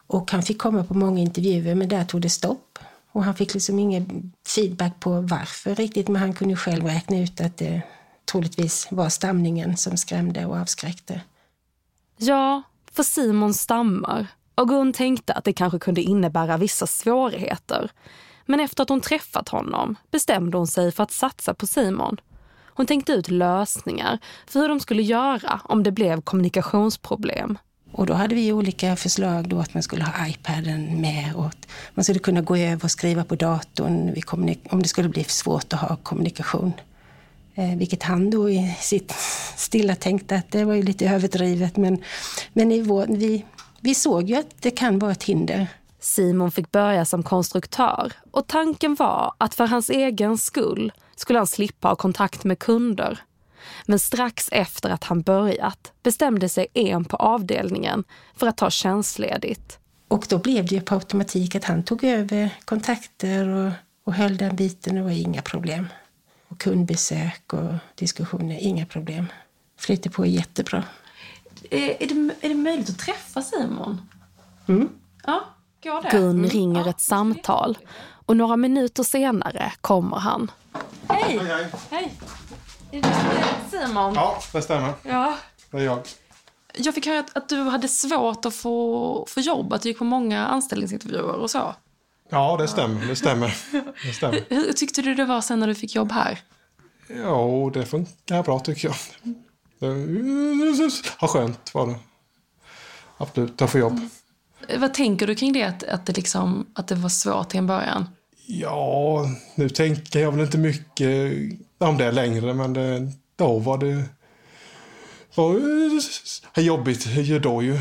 och 0.06 0.32
han 0.32 0.42
fick 0.42 0.58
komma 0.58 0.84
på 0.84 0.94
många 0.94 1.20
intervjuer 1.20 1.74
men 1.74 1.88
där 1.88 2.04
tog 2.04 2.20
det 2.20 2.30
stopp. 2.30 2.78
Och 3.12 3.24
han 3.24 3.34
fick 3.34 3.54
liksom 3.54 3.78
ingen 3.78 4.32
feedback 4.46 5.00
på 5.00 5.20
varför 5.20 5.74
riktigt 5.74 6.08
men 6.08 6.22
han 6.22 6.34
kunde 6.34 6.56
själv 6.56 6.84
räkna 6.84 7.18
ut 7.18 7.40
att 7.40 7.56
det 7.56 7.82
troligtvis 8.24 8.88
var 8.90 9.08
stamningen 9.08 9.76
som 9.76 9.96
skrämde 9.96 10.46
och 10.46 10.56
avskräckte. 10.56 11.20
Ja, 12.16 12.62
för 12.92 13.02
Simon 13.02 13.54
stammar 13.54 14.26
och 14.58 14.68
Gun 14.68 14.92
tänkte 14.92 15.32
att 15.32 15.44
det 15.44 15.52
kanske 15.52 15.78
kunde 15.78 16.02
innebära 16.02 16.56
vissa 16.56 16.86
svårigheter. 16.86 17.90
Men 18.46 18.60
efter 18.60 18.82
att 18.82 18.88
hon 18.88 19.00
träffat 19.00 19.48
honom 19.48 19.96
bestämde 20.10 20.56
hon 20.56 20.66
sig 20.66 20.92
för 20.92 21.02
att 21.02 21.12
satsa 21.12 21.54
på 21.54 21.66
Simon. 21.66 22.16
Hon 22.66 22.86
tänkte 22.86 23.12
ut 23.12 23.30
lösningar 23.30 24.18
för 24.46 24.60
hur 24.60 24.68
de 24.68 24.80
skulle 24.80 25.02
göra 25.02 25.60
om 25.64 25.82
det 25.82 25.92
blev 25.92 26.20
kommunikationsproblem. 26.20 27.58
Och 27.92 28.06
då 28.06 28.14
hade 28.14 28.34
vi 28.34 28.52
olika 28.52 28.96
förslag 28.96 29.48
då 29.48 29.58
att 29.58 29.74
man 29.74 29.82
skulle 29.82 30.04
ha 30.04 30.28
iPaden 30.28 31.00
med 31.00 31.34
och 31.34 31.46
att 31.46 31.68
man 31.94 32.04
skulle 32.04 32.18
kunna 32.18 32.40
gå 32.40 32.56
över 32.56 32.84
och 32.84 32.90
skriva 32.90 33.24
på 33.24 33.34
datorn 33.34 34.14
om 34.70 34.82
det 34.82 34.88
skulle 34.88 35.08
bli 35.08 35.24
svårt 35.24 35.72
att 35.72 35.80
ha 35.80 35.96
kommunikation. 35.96 36.72
Eh, 37.54 37.76
vilket 37.76 38.02
han 38.02 38.30
då 38.30 38.50
i 38.50 38.76
sitt 38.80 39.14
stilla 39.56 39.94
tänkte 39.94 40.36
att 40.36 40.52
det 40.52 40.64
var 40.64 40.74
ju 40.74 40.82
lite 40.82 41.06
överdrivet 41.08 41.76
men, 41.76 42.02
men 42.52 42.72
i 42.72 42.82
vår, 42.82 43.06
vi, 43.08 43.44
vi 43.80 43.94
såg 43.94 44.30
ju 44.30 44.36
att 44.36 44.62
det 44.62 44.70
kan 44.70 44.98
vara 44.98 45.12
ett 45.12 45.24
hinder. 45.24 45.66
Simon 46.00 46.50
fick 46.50 46.72
börja 46.72 47.04
som 47.04 47.22
konstruktör 47.22 48.12
och 48.30 48.46
tanken 48.46 48.94
var 48.94 49.32
att 49.38 49.54
för 49.54 49.66
hans 49.66 49.90
egen 49.90 50.38
skull 50.38 50.92
skulle 51.16 51.38
han 51.38 51.46
slippa 51.46 51.88
ha 51.88 51.96
kontakt 51.96 52.44
med 52.44 52.58
kunder. 52.58 53.18
Men 53.86 53.98
strax 53.98 54.48
efter 54.52 54.90
att 54.90 55.04
han 55.04 55.22
börjat 55.22 55.92
bestämde 56.02 56.48
sig 56.48 56.66
en 56.74 57.04
på 57.04 57.16
avdelningen 57.16 58.04
för 58.36 58.46
att 58.46 58.56
ta 58.56 58.70
tjänstledigt. 58.70 59.78
Och 60.08 60.26
då 60.28 60.38
blev 60.38 60.66
det 60.66 60.74
ju 60.74 60.80
på 60.80 60.94
automatik 60.94 61.54
att 61.54 61.64
han 61.64 61.82
tog 61.82 62.04
över 62.04 62.50
kontakter 62.64 63.48
och, 63.48 63.72
och 64.04 64.14
höll 64.14 64.36
den 64.36 64.56
biten. 64.56 64.94
Det 64.94 65.02
var 65.02 65.10
inga 65.10 65.42
problem. 65.42 65.86
Och 66.48 66.60
kundbesök 66.60 67.52
och 67.52 67.74
diskussioner, 67.94 68.58
inga 68.60 68.86
problem. 68.86 69.26
Flyter 69.78 70.10
på 70.10 70.26
jättebra. 70.26 70.84
Är, 71.70 72.02
är, 72.02 72.06
det, 72.08 72.34
är 72.40 72.48
det 72.48 72.54
möjligt 72.54 72.88
att 72.90 72.98
träffa 72.98 73.42
Simon? 73.42 74.00
Mm. 74.68 74.88
Ja, 75.26 75.40
går 75.82 76.02
det? 76.02 76.08
Gun 76.10 76.30
Mm. 76.30 76.50
ringer 76.50 76.80
Ja. 76.84 76.90
ett 76.90 77.00
samtal 77.00 77.78
och 78.26 78.36
några 78.36 78.56
minuter 78.56 79.02
senare 79.02 79.72
kommer 79.80 80.16
han. 80.16 80.50
Hej! 81.08 81.40
Hej! 81.90 82.12
Är 82.92 83.02
det 83.02 83.14
Simon? 83.70 84.14
Ja, 84.14 84.38
det 84.52 84.62
stämmer. 84.62 84.92
Ja. 85.02 85.34
Det 85.70 85.76
är 85.76 85.80
jag. 85.82 86.00
Jag 86.74 86.94
fick 86.94 87.06
höra 87.06 87.18
att, 87.18 87.36
att 87.36 87.48
du 87.48 87.56
hade 87.62 87.88
svårt 87.88 88.44
att 88.44 88.54
få, 88.54 89.26
få 89.28 89.40
jobb, 89.40 89.72
att 89.72 89.82
du 89.82 89.88
gick 89.88 89.98
på 89.98 90.04
många 90.04 90.46
anställningsintervjuer 90.46 91.34
och 91.34 91.50
så. 91.50 91.74
Ja, 92.30 92.56
det 92.56 92.68
stämmer. 92.68 93.06
Det 93.06 93.16
stämmer. 93.16 93.56
Det 94.06 94.12
stämmer. 94.12 94.44
Hur 94.48 94.72
tyckte 94.72 95.02
du 95.02 95.14
det 95.14 95.24
var 95.24 95.40
sen 95.40 95.60
när 95.60 95.66
du 95.66 95.74
fick 95.74 95.94
jobb 95.94 96.12
här? 96.12 96.38
Ja, 97.24 97.70
det 97.74 97.86
funkar 97.86 98.42
bra 98.42 98.58
tycker 98.58 98.88
jag. 98.88 98.96
Ja, 101.20 101.28
skönt 101.28 101.74
var 101.74 101.86
det. 101.86 101.94
Absolut, 103.18 103.62
att 103.62 103.70
få 103.70 103.78
jobb. 103.78 104.00
Vad 104.78 104.94
tänker 104.94 105.26
du 105.26 105.34
kring 105.34 105.52
det, 105.52 105.62
att, 105.62 105.84
att, 105.84 106.06
det, 106.06 106.16
liksom, 106.16 106.66
att 106.74 106.88
det 106.88 106.94
var 106.94 107.08
svårt 107.08 107.48
till 107.48 107.58
en 107.58 107.66
början? 107.66 108.08
Ja, 108.46 109.26
nu 109.54 109.68
tänker 109.68 110.20
jag 110.20 110.32
väl 110.32 110.40
inte 110.40 110.58
mycket 110.58 111.32
om 111.78 111.98
det 111.98 112.12
längre, 112.12 112.54
men 112.54 112.72
det, 112.72 113.12
då 113.36 113.58
var 113.58 113.78
det 113.78 114.04
var 116.54 116.62
jobbigt 116.62 117.06
ju 117.06 117.38
då 117.38 117.62
ju. 117.62 117.78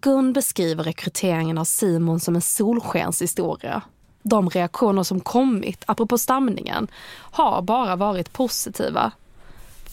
Gun 0.00 0.32
beskriver 0.32 0.84
rekryteringen 0.84 1.58
av 1.58 1.64
Simon 1.64 2.20
som 2.20 2.34
en 2.34 2.42
solskenshistoria. 2.42 3.82
De 4.22 4.50
reaktioner 4.50 5.02
som 5.02 5.20
kommit, 5.20 5.84
apropå 5.86 6.18
stamningen, 6.18 6.88
har 7.12 7.62
bara 7.62 7.96
varit 7.96 8.32
positiva. 8.32 9.12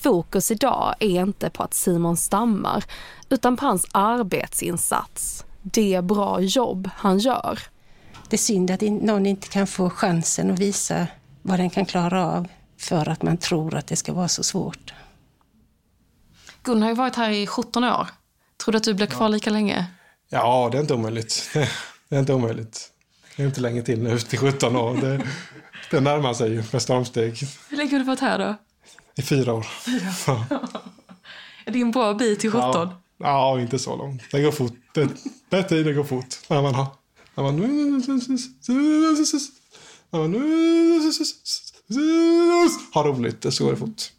Fokus 0.03 0.51
idag 0.51 0.95
är 0.99 1.21
inte 1.21 1.49
på 1.49 1.63
att 1.63 1.73
Simon 1.73 2.17
stammar, 2.17 2.83
utan 3.29 3.57
på 3.57 3.65
hans 3.65 3.87
arbetsinsats. 3.91 5.45
Det 5.61 6.03
bra 6.03 6.41
jobb 6.41 6.89
han 6.95 7.19
gör. 7.19 7.59
Det 8.29 8.35
är 8.35 8.37
synd 8.37 8.71
att 8.71 8.81
någon 8.81 9.25
inte 9.25 9.47
kan 9.47 9.67
få 9.67 9.89
chansen 9.89 10.51
att 10.51 10.59
visa 10.59 11.07
vad 11.41 11.59
den 11.59 11.69
kan 11.69 11.85
klara 11.85 12.27
av 12.27 12.47
för 12.77 13.09
att 13.09 13.21
man 13.21 13.37
tror 13.37 13.75
att 13.75 13.87
det 13.87 13.95
ska 13.95 14.13
vara 14.13 14.27
så 14.27 14.43
svårt. 14.43 14.93
Gun 16.63 16.81
har 16.81 16.89
ju 16.89 16.95
varit 16.95 17.15
här 17.15 17.29
i 17.29 17.47
17 17.47 17.83
år. 17.83 18.07
Tror 18.63 18.71
du 18.71 18.77
att 18.77 18.83
du 18.83 18.93
blir 18.93 19.07
kvar 19.07 19.29
lika 19.29 19.49
länge? 19.49 19.85
Ja, 20.29 20.69
det 20.71 20.77
är 20.77 20.81
inte 20.81 20.93
omöjligt. 20.93 21.49
Det 22.09 22.15
är 22.15 22.19
inte 22.19 22.33
omöjligt. 22.33 22.89
Det 23.35 23.43
är 23.43 23.47
inte 23.47 23.61
länge 23.61 23.81
till 23.81 24.03
nu, 24.03 24.19
till 24.19 24.39
17 24.39 24.75
år. 24.75 24.95
Det, 24.95 25.21
det 25.91 25.99
närmar 25.99 26.33
sig 26.33 26.51
ju 26.51 26.63
med 26.71 26.81
stormsteg. 26.81 27.37
Hur 27.69 27.77
länge 27.77 27.91
har 27.91 27.99
du 27.99 28.05
varit 28.05 28.19
här 28.19 28.39
då? 28.39 28.55
I 29.15 29.21
fyra 29.21 29.53
år. 29.53 29.65
Ja. 30.27 30.45
Är 31.65 31.71
det 31.71 31.81
en 31.81 31.91
bra 31.91 32.13
bit 32.13 32.39
till 32.39 32.51
17? 32.51 32.63
Ja, 32.73 32.89
ja, 33.17 33.61
inte 33.61 33.79
så 33.79 33.95
långt. 33.95 34.21
Det 34.31 34.41
går 34.41 34.51
fort. 34.51 34.73
Det, 34.93 35.09
det 35.49 35.63
tiden 35.63 35.95
går 35.95 36.03
fort. 36.03 36.39
När 36.47 36.61
man 36.61 36.75
har... 36.75 36.87
När 37.35 37.43
man, 37.43 37.55
när 37.55 37.67
man 40.19 40.33
har 42.93 43.03
roligt, 43.03 43.53
så 43.53 43.63
går 43.63 43.71
det 43.71 43.77
fort. 43.77 44.11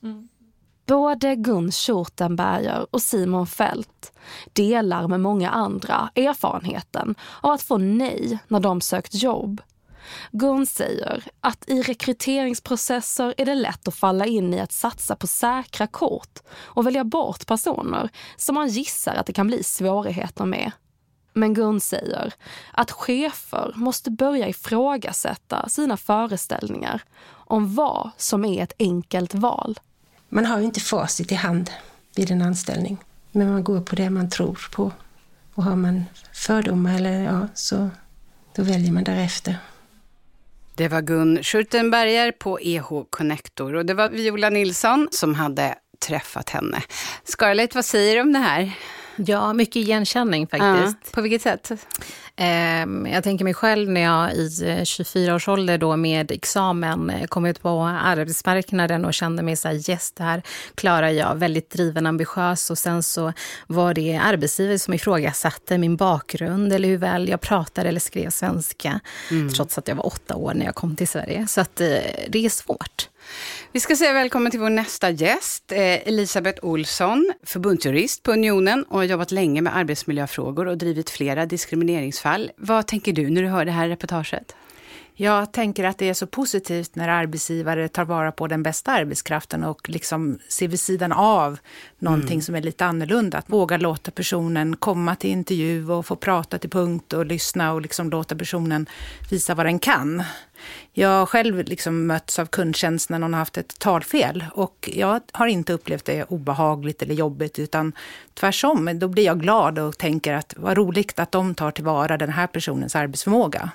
Både 0.87 1.37
Gun 1.37 1.73
Schurtenberger 1.73 2.87
och 2.91 3.03
Simon 3.03 3.47
Fält 3.47 4.13
delar 4.53 5.09
med 5.09 5.21
många 5.21 5.51
andra 5.51 6.11
erfarenheten 6.15 7.15
av 7.41 7.51
att 7.51 7.63
få 7.63 7.79
nej 7.79 8.39
när 8.49 8.61
de 8.61 8.81
sökt 8.81 9.15
jobb. 9.15 9.61
Gun 10.33 10.67
säger 10.67 11.25
att 11.41 11.65
i 11.67 11.83
rekryteringsprocesser 11.83 13.35
är 13.37 13.45
det 13.45 13.55
lätt 13.55 13.89
att 13.89 13.95
falla 13.95 14.27
in 14.27 14.55
i 14.55 14.61
att 14.61 14.73
satsa 14.73 15.17
på 15.17 15.27
säkra 15.27 15.87
kort 15.87 16.39
och 16.63 16.87
välja 16.87 17.05
bort 17.05 17.47
personer 17.47 18.09
som 18.37 18.55
man 18.55 18.69
gissar 18.69 19.15
att 19.15 19.27
det 19.27 19.33
kan 19.33 19.47
bli 19.47 19.63
svårigheter 19.63 20.45
med. 20.45 20.73
Men 21.33 21.55
Gun 21.55 21.81
säger 21.81 22.35
att 22.73 22.91
chefer 22.91 23.73
måste 23.77 24.11
börja 24.11 24.49
ifrågasätta 24.49 25.69
sina 25.69 25.97
föreställningar 25.97 27.03
om 27.31 27.75
vad 27.75 28.11
som 28.17 28.45
är 28.45 28.63
ett 28.63 28.73
enkelt 28.79 29.35
val. 29.35 29.79
Man 30.29 30.47
har 30.47 30.59
ju 30.59 30.65
inte 30.65 30.81
facit 30.81 31.33
i 31.33 31.35
hand 31.35 31.71
vid 32.17 32.31
en 32.31 32.43
anställning, 32.43 32.99
men 33.33 33.53
man 33.53 33.65
går 33.65 33.81
på 33.81 33.97
det 33.97 34.11
man 34.11 34.31
tror 34.31 34.69
på. 34.73 34.93
Och 35.55 35.65
har 35.65 35.77
man 35.77 36.05
fördomar 36.33 36.95
eller 36.95 37.23
ja, 37.23 37.49
så 37.55 37.91
då 38.57 38.63
väljer 38.63 38.93
man 38.93 39.05
därefter. 39.05 39.59
Det 40.76 40.88
var 40.88 41.02
Gun 41.02 41.43
Schurtenberger 41.43 42.33
på 42.33 42.59
EH 42.61 42.88
Connector 43.11 43.75
och 43.75 43.87
det 43.87 43.95
var 43.95 44.09
Viola 44.09 44.50
Nilsson 44.50 45.09
som 45.11 45.35
hade 45.35 45.75
träffat 46.07 46.50
henne. 46.50 46.83
Scarlett, 47.25 47.75
vad 47.75 47.85
säger 47.85 48.14
du 48.14 48.21
om 48.21 48.33
det 48.33 48.38
här? 48.38 48.73
Ja, 49.16 49.52
mycket 49.52 49.76
igenkänning 49.76 50.47
faktiskt. 50.47 50.97
Ja, 51.04 51.11
på 51.12 51.21
vilket 51.21 51.42
sätt? 51.42 51.71
Ehm, 52.37 53.06
Jag 53.06 53.25
tänker 53.25 53.44
mig 53.44 53.54
själv 53.54 53.90
när 53.90 54.00
jag 54.00 54.33
i 54.35 54.68
eh, 54.78 54.85
24 54.85 55.35
års 55.35 55.49
ålder 55.49 55.78
då 55.78 55.97
med 55.97 56.30
examen 56.30 57.11
eh, 57.11 57.26
kom 57.26 57.47
ut 57.47 57.62
på 57.62 57.83
arbetsmarknaden 57.85 59.04
och 59.04 59.14
kände 59.14 59.42
mig 59.42 59.56
så 59.56 59.68
här, 59.68 59.90
yes, 59.90 60.12
det 60.12 60.23
här 60.23 60.42
klarar 60.75 61.09
jag. 61.09 61.35
Väldigt 61.35 61.71
driven, 61.71 62.06
ambitiös 62.06 62.71
och 62.71 62.78
sen 62.78 63.02
så 63.02 63.33
var 63.66 63.94
det 63.94 64.16
arbetsgivare 64.25 64.78
som 64.78 64.94
ifrågasatte 64.94 65.78
min 65.78 65.97
bakgrund 65.97 66.73
eller 66.73 66.88
hur 66.88 66.99
väl 66.99 67.28
jag 67.28 67.40
pratade 67.40 67.88
eller 67.88 68.00
skrev 68.00 68.30
svenska. 68.30 69.00
Trots 69.56 69.78
att 69.78 69.88
jag 69.88 69.94
var 69.97 70.06
åtta 70.06 70.35
år 70.37 70.54
när 70.54 70.66
jag 70.66 70.75
kom 70.75 70.97
till 70.97 71.09
Sverige. 71.09 71.47
Så 71.47 71.61
att 71.61 71.80
eh, 71.80 71.87
det 72.28 72.44
är 72.44 72.50
svårt. 72.50 73.09
Vi 73.75 73.81
ska 73.81 73.97
säga 73.97 74.12
välkommen 74.12 74.50
till 74.50 74.61
vår 74.61 74.71
nästa 74.71 75.11
gäst, 75.11 75.73
eh, 75.73 76.09
Elisabeth 76.09 76.64
Olsson, 76.64 77.33
förbundsjurist 77.43 78.23
på 78.23 78.33
Unionen 78.33 78.85
och 78.85 78.99
har 78.99 79.04
jobbat 79.04 79.31
länge 79.31 79.62
med 79.62 79.76
arbetsmiljöfrågor 79.76 80.69
och 80.69 80.78
drivit 80.78 81.11
flera 81.11 81.47
diskrimineringsfall. 81.47 82.50
Vad 82.57 82.87
tänker 82.87 83.12
du 83.12 83.31
när 83.31 83.43
du 83.43 83.49
hör 83.49 83.64
det 83.64 83.73
här 83.73 83.88
reportaget? 83.88 84.57
Jag 85.14 85.52
tänker 85.52 85.85
att 85.85 85.99
det 85.99 86.09
är 86.09 86.14
så 86.14 86.26
positivt 86.26 86.95
när 86.95 87.09
arbetsgivare 87.09 87.88
tar 87.88 88.04
vara 88.04 88.33
på 88.33 88.47
den 88.47 88.62
bästa 88.62 88.93
arbetskraften 88.93 89.64
och 89.64 89.88
liksom 89.88 90.38
ser 90.49 90.69
vid 90.69 90.81
sidan 90.81 91.12
av 91.12 91.59
någonting 92.05 92.43
som 92.43 92.55
är 92.55 92.63
lite 92.63 92.85
annorlunda. 92.85 93.39
Att 93.39 93.51
våga 93.51 93.77
låta 93.77 94.11
personen 94.11 94.77
komma 94.77 95.17
till 95.17 95.31
intervju 95.31 95.91
och 95.91 96.07
få 96.07 96.17
prata 96.17 96.59
till 96.59 96.71
punkt 96.71 97.13
och 97.13 97.27
lyssna 97.27 97.73
och 97.73 97.83
liksom 97.83 98.11
låta 98.11 98.37
personen 98.37 98.87
visa 99.31 99.55
vad 99.55 99.67
den 99.67 99.79
kan. 99.79 100.23
Jag 100.93 101.09
har 101.09 101.27
själv 101.27 101.65
liksom 101.65 102.07
mötts 102.07 102.39
av 102.39 102.47
kundtjänst 102.47 103.11
när 103.11 103.19
någon 103.19 103.35
har 103.35 103.39
haft 103.39 103.59
ett 103.59 103.79
talfel 103.79 104.45
och 104.55 104.91
jag 104.93 105.21
har 105.33 105.47
inte 105.47 105.73
upplevt 105.73 106.05
det 106.05 106.25
obehagligt 106.25 107.03
eller 107.03 107.15
jobbigt 107.15 107.59
utan 107.59 107.93
tvärtom. 108.35 108.99
Då 108.99 109.09
blir 109.09 109.25
jag 109.25 109.41
glad 109.41 109.79
och 109.79 109.99
tänker 109.99 110.35
att 110.35 110.55
vad 110.57 110.77
roligt 110.77 111.19
att 111.19 111.33
de 111.33 111.55
tar 111.55 111.71
tillvara 111.71 112.17
den 112.17 112.31
här 112.31 112.47
personens 112.47 112.97
arbetsförmåga. 112.97 113.71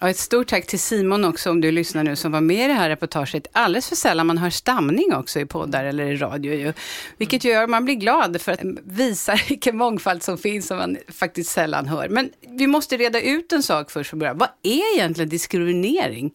Och 0.00 0.08
ett 0.08 0.16
stort 0.16 0.46
tack 0.46 0.66
till 0.66 0.80
Simon 0.80 1.24
också, 1.24 1.50
om 1.50 1.60
du 1.60 1.70
lyssnar 1.70 2.04
nu, 2.04 2.16
som 2.16 2.32
var 2.32 2.40
med 2.40 2.64
i 2.64 2.68
det 2.68 2.74
här 2.74 2.88
reportaget. 2.88 3.46
Alldeles 3.52 3.88
för 3.88 3.96
sällan 3.96 4.26
man 4.26 4.38
hör 4.38 4.50
stamning 4.50 5.14
också 5.14 5.40
i 5.40 5.46
poddar 5.46 5.84
eller 5.84 6.04
i 6.04 6.16
radio. 6.16 6.54
Ju. 6.54 6.72
Vilket 7.16 7.44
gör 7.44 7.66
man 7.74 7.84
blir 7.84 7.94
glad 7.94 8.40
för 8.40 8.52
att 8.52 8.60
visa 8.84 9.38
vilken 9.48 9.76
mångfald 9.76 10.22
som 10.22 10.38
finns 10.38 10.66
som 10.66 10.76
man 10.76 10.96
faktiskt 11.08 11.50
sällan 11.50 11.86
hör. 11.86 12.08
Men 12.08 12.30
vi 12.48 12.66
måste 12.66 12.96
reda 12.96 13.20
ut 13.20 13.52
en 13.52 13.62
sak 13.62 13.90
först 13.90 14.12
och 14.12 14.18
början. 14.18 14.38
Vad 14.38 14.48
är 14.62 14.96
egentligen 14.96 15.28
diskriminering? 15.28 16.32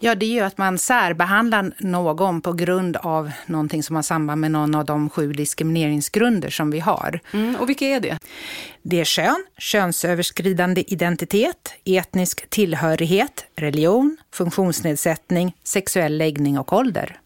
Ja, 0.00 0.14
det 0.14 0.26
är 0.26 0.30
ju 0.30 0.40
att 0.40 0.58
man 0.58 0.78
särbehandlar 0.78 1.72
någon 1.78 2.40
på 2.40 2.52
grund 2.52 2.96
av 2.96 3.30
någonting 3.46 3.82
som 3.82 3.96
har 3.96 4.02
samband 4.02 4.40
med 4.40 4.50
någon 4.50 4.74
av 4.74 4.84
de 4.84 5.10
sju 5.10 5.32
diskrimineringsgrunder 5.32 6.50
som 6.50 6.70
vi 6.70 6.80
har. 6.80 7.20
Mm, 7.32 7.56
och 7.56 7.68
vilka 7.68 7.86
är 7.86 8.00
det? 8.00 8.18
Det 8.82 9.00
är 9.00 9.04
kön, 9.04 9.44
könsöverskridande 9.58 10.84
identitet, 10.86 11.72
etnisk 11.84 12.50
tillhörighet, 12.50 13.46
religion, 13.56 14.16
funktionsnedsättning, 14.32 15.56
sexuell 15.64 16.18
läggning 16.18 16.58
och 16.58 16.72
ålder. 16.72 17.20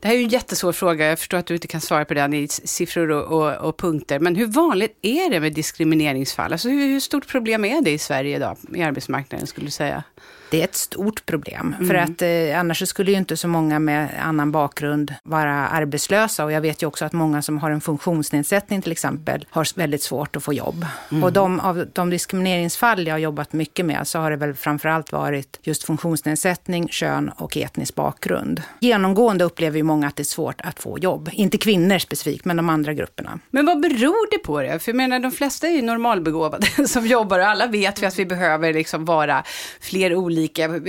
Det 0.00 0.08
här 0.08 0.14
är 0.14 0.18
ju 0.18 0.24
en 0.24 0.30
jättesvår 0.30 0.72
fråga. 0.72 1.06
Jag 1.06 1.18
förstår 1.18 1.38
att 1.38 1.46
du 1.46 1.54
inte 1.54 1.66
kan 1.66 1.80
svara 1.80 2.04
på 2.04 2.14
den 2.14 2.34
i 2.34 2.48
siffror 2.48 3.10
och, 3.10 3.42
och, 3.42 3.68
och 3.68 3.76
punkter. 3.76 4.18
Men 4.18 4.36
hur 4.36 4.46
vanligt 4.46 4.98
är 5.02 5.30
det 5.30 5.40
med 5.40 5.52
diskrimineringsfall? 5.52 6.52
Alltså 6.52 6.68
hur, 6.68 6.86
hur 6.86 7.00
stort 7.00 7.28
problem 7.28 7.64
är 7.64 7.82
det 7.82 7.90
i 7.90 7.98
Sverige 7.98 8.36
idag, 8.36 8.56
i 8.74 8.82
arbetsmarknaden, 8.82 9.46
skulle 9.46 9.66
du 9.66 9.70
säga? 9.70 10.02
Det 10.50 10.60
är 10.60 10.64
ett 10.64 10.74
stort 10.74 11.26
problem, 11.26 11.74
för 11.88 11.94
att 11.94 12.22
eh, 12.22 12.60
annars 12.60 12.88
skulle 12.88 13.10
ju 13.10 13.16
inte 13.16 13.36
så 13.36 13.48
många 13.48 13.78
med 13.78 14.08
annan 14.22 14.52
bakgrund 14.52 15.14
vara 15.22 15.68
arbetslösa. 15.68 16.44
Och 16.44 16.52
jag 16.52 16.60
vet 16.60 16.82
ju 16.82 16.86
också 16.86 17.04
att 17.04 17.12
många 17.12 17.42
som 17.42 17.58
har 17.58 17.70
en 17.70 17.80
funktionsnedsättning 17.80 18.82
till 18.82 18.92
exempel 18.92 19.46
har 19.50 19.76
väldigt 19.76 20.02
svårt 20.02 20.36
att 20.36 20.44
få 20.44 20.52
jobb. 20.52 20.70
jobb. 20.70 20.86
Mm. 21.10 21.24
Och 21.24 21.32
de, 21.32 21.60
av 21.60 21.86
de 21.92 22.10
diskrimineringsfall 22.10 23.06
jag 23.06 23.14
har 23.14 23.18
jobbat 23.18 23.52
mycket 23.52 23.86
med 23.86 24.08
så 24.08 24.18
har 24.18 24.30
det 24.30 24.36
väl 24.36 24.54
framförallt 24.54 25.12
varit 25.12 25.58
just 25.62 25.84
funktionsnedsättning, 25.84 26.88
kön 26.88 27.30
och 27.36 27.56
etnisk 27.56 27.94
bakgrund. 27.94 28.62
Genomgående 28.80 29.44
upplever 29.44 29.76
ju 29.76 29.82
många 29.82 30.06
att 30.06 30.16
det 30.16 30.22
är 30.22 30.24
svårt 30.24 30.60
att 30.60 30.82
få 30.82 30.98
jobb. 30.98 31.30
Inte 31.32 31.58
kvinnor 31.58 31.98
specifikt, 31.98 32.44
men 32.44 32.56
de 32.56 32.68
andra 32.68 32.94
grupperna. 32.94 33.40
Men 33.50 33.66
vad 33.66 33.80
beror 33.80 34.30
det 34.30 34.38
på 34.38 34.62
det? 34.62 34.78
För 34.78 34.90
jag 34.90 34.96
menar, 34.96 35.18
de 35.18 35.32
flesta 35.32 35.66
är 35.66 35.72
ju 35.72 35.82
normalbegåvade 35.82 36.66
som 36.86 37.06
jobbar 37.06 37.38
och 37.38 37.46
alla 37.46 37.66
vet 37.66 38.02
vi 38.02 38.06
att 38.06 38.18
vi 38.18 38.26
behöver 38.26 38.72
liksom 38.74 39.04
vara 39.04 39.44
fler 39.80 40.14
olika, 40.14 40.39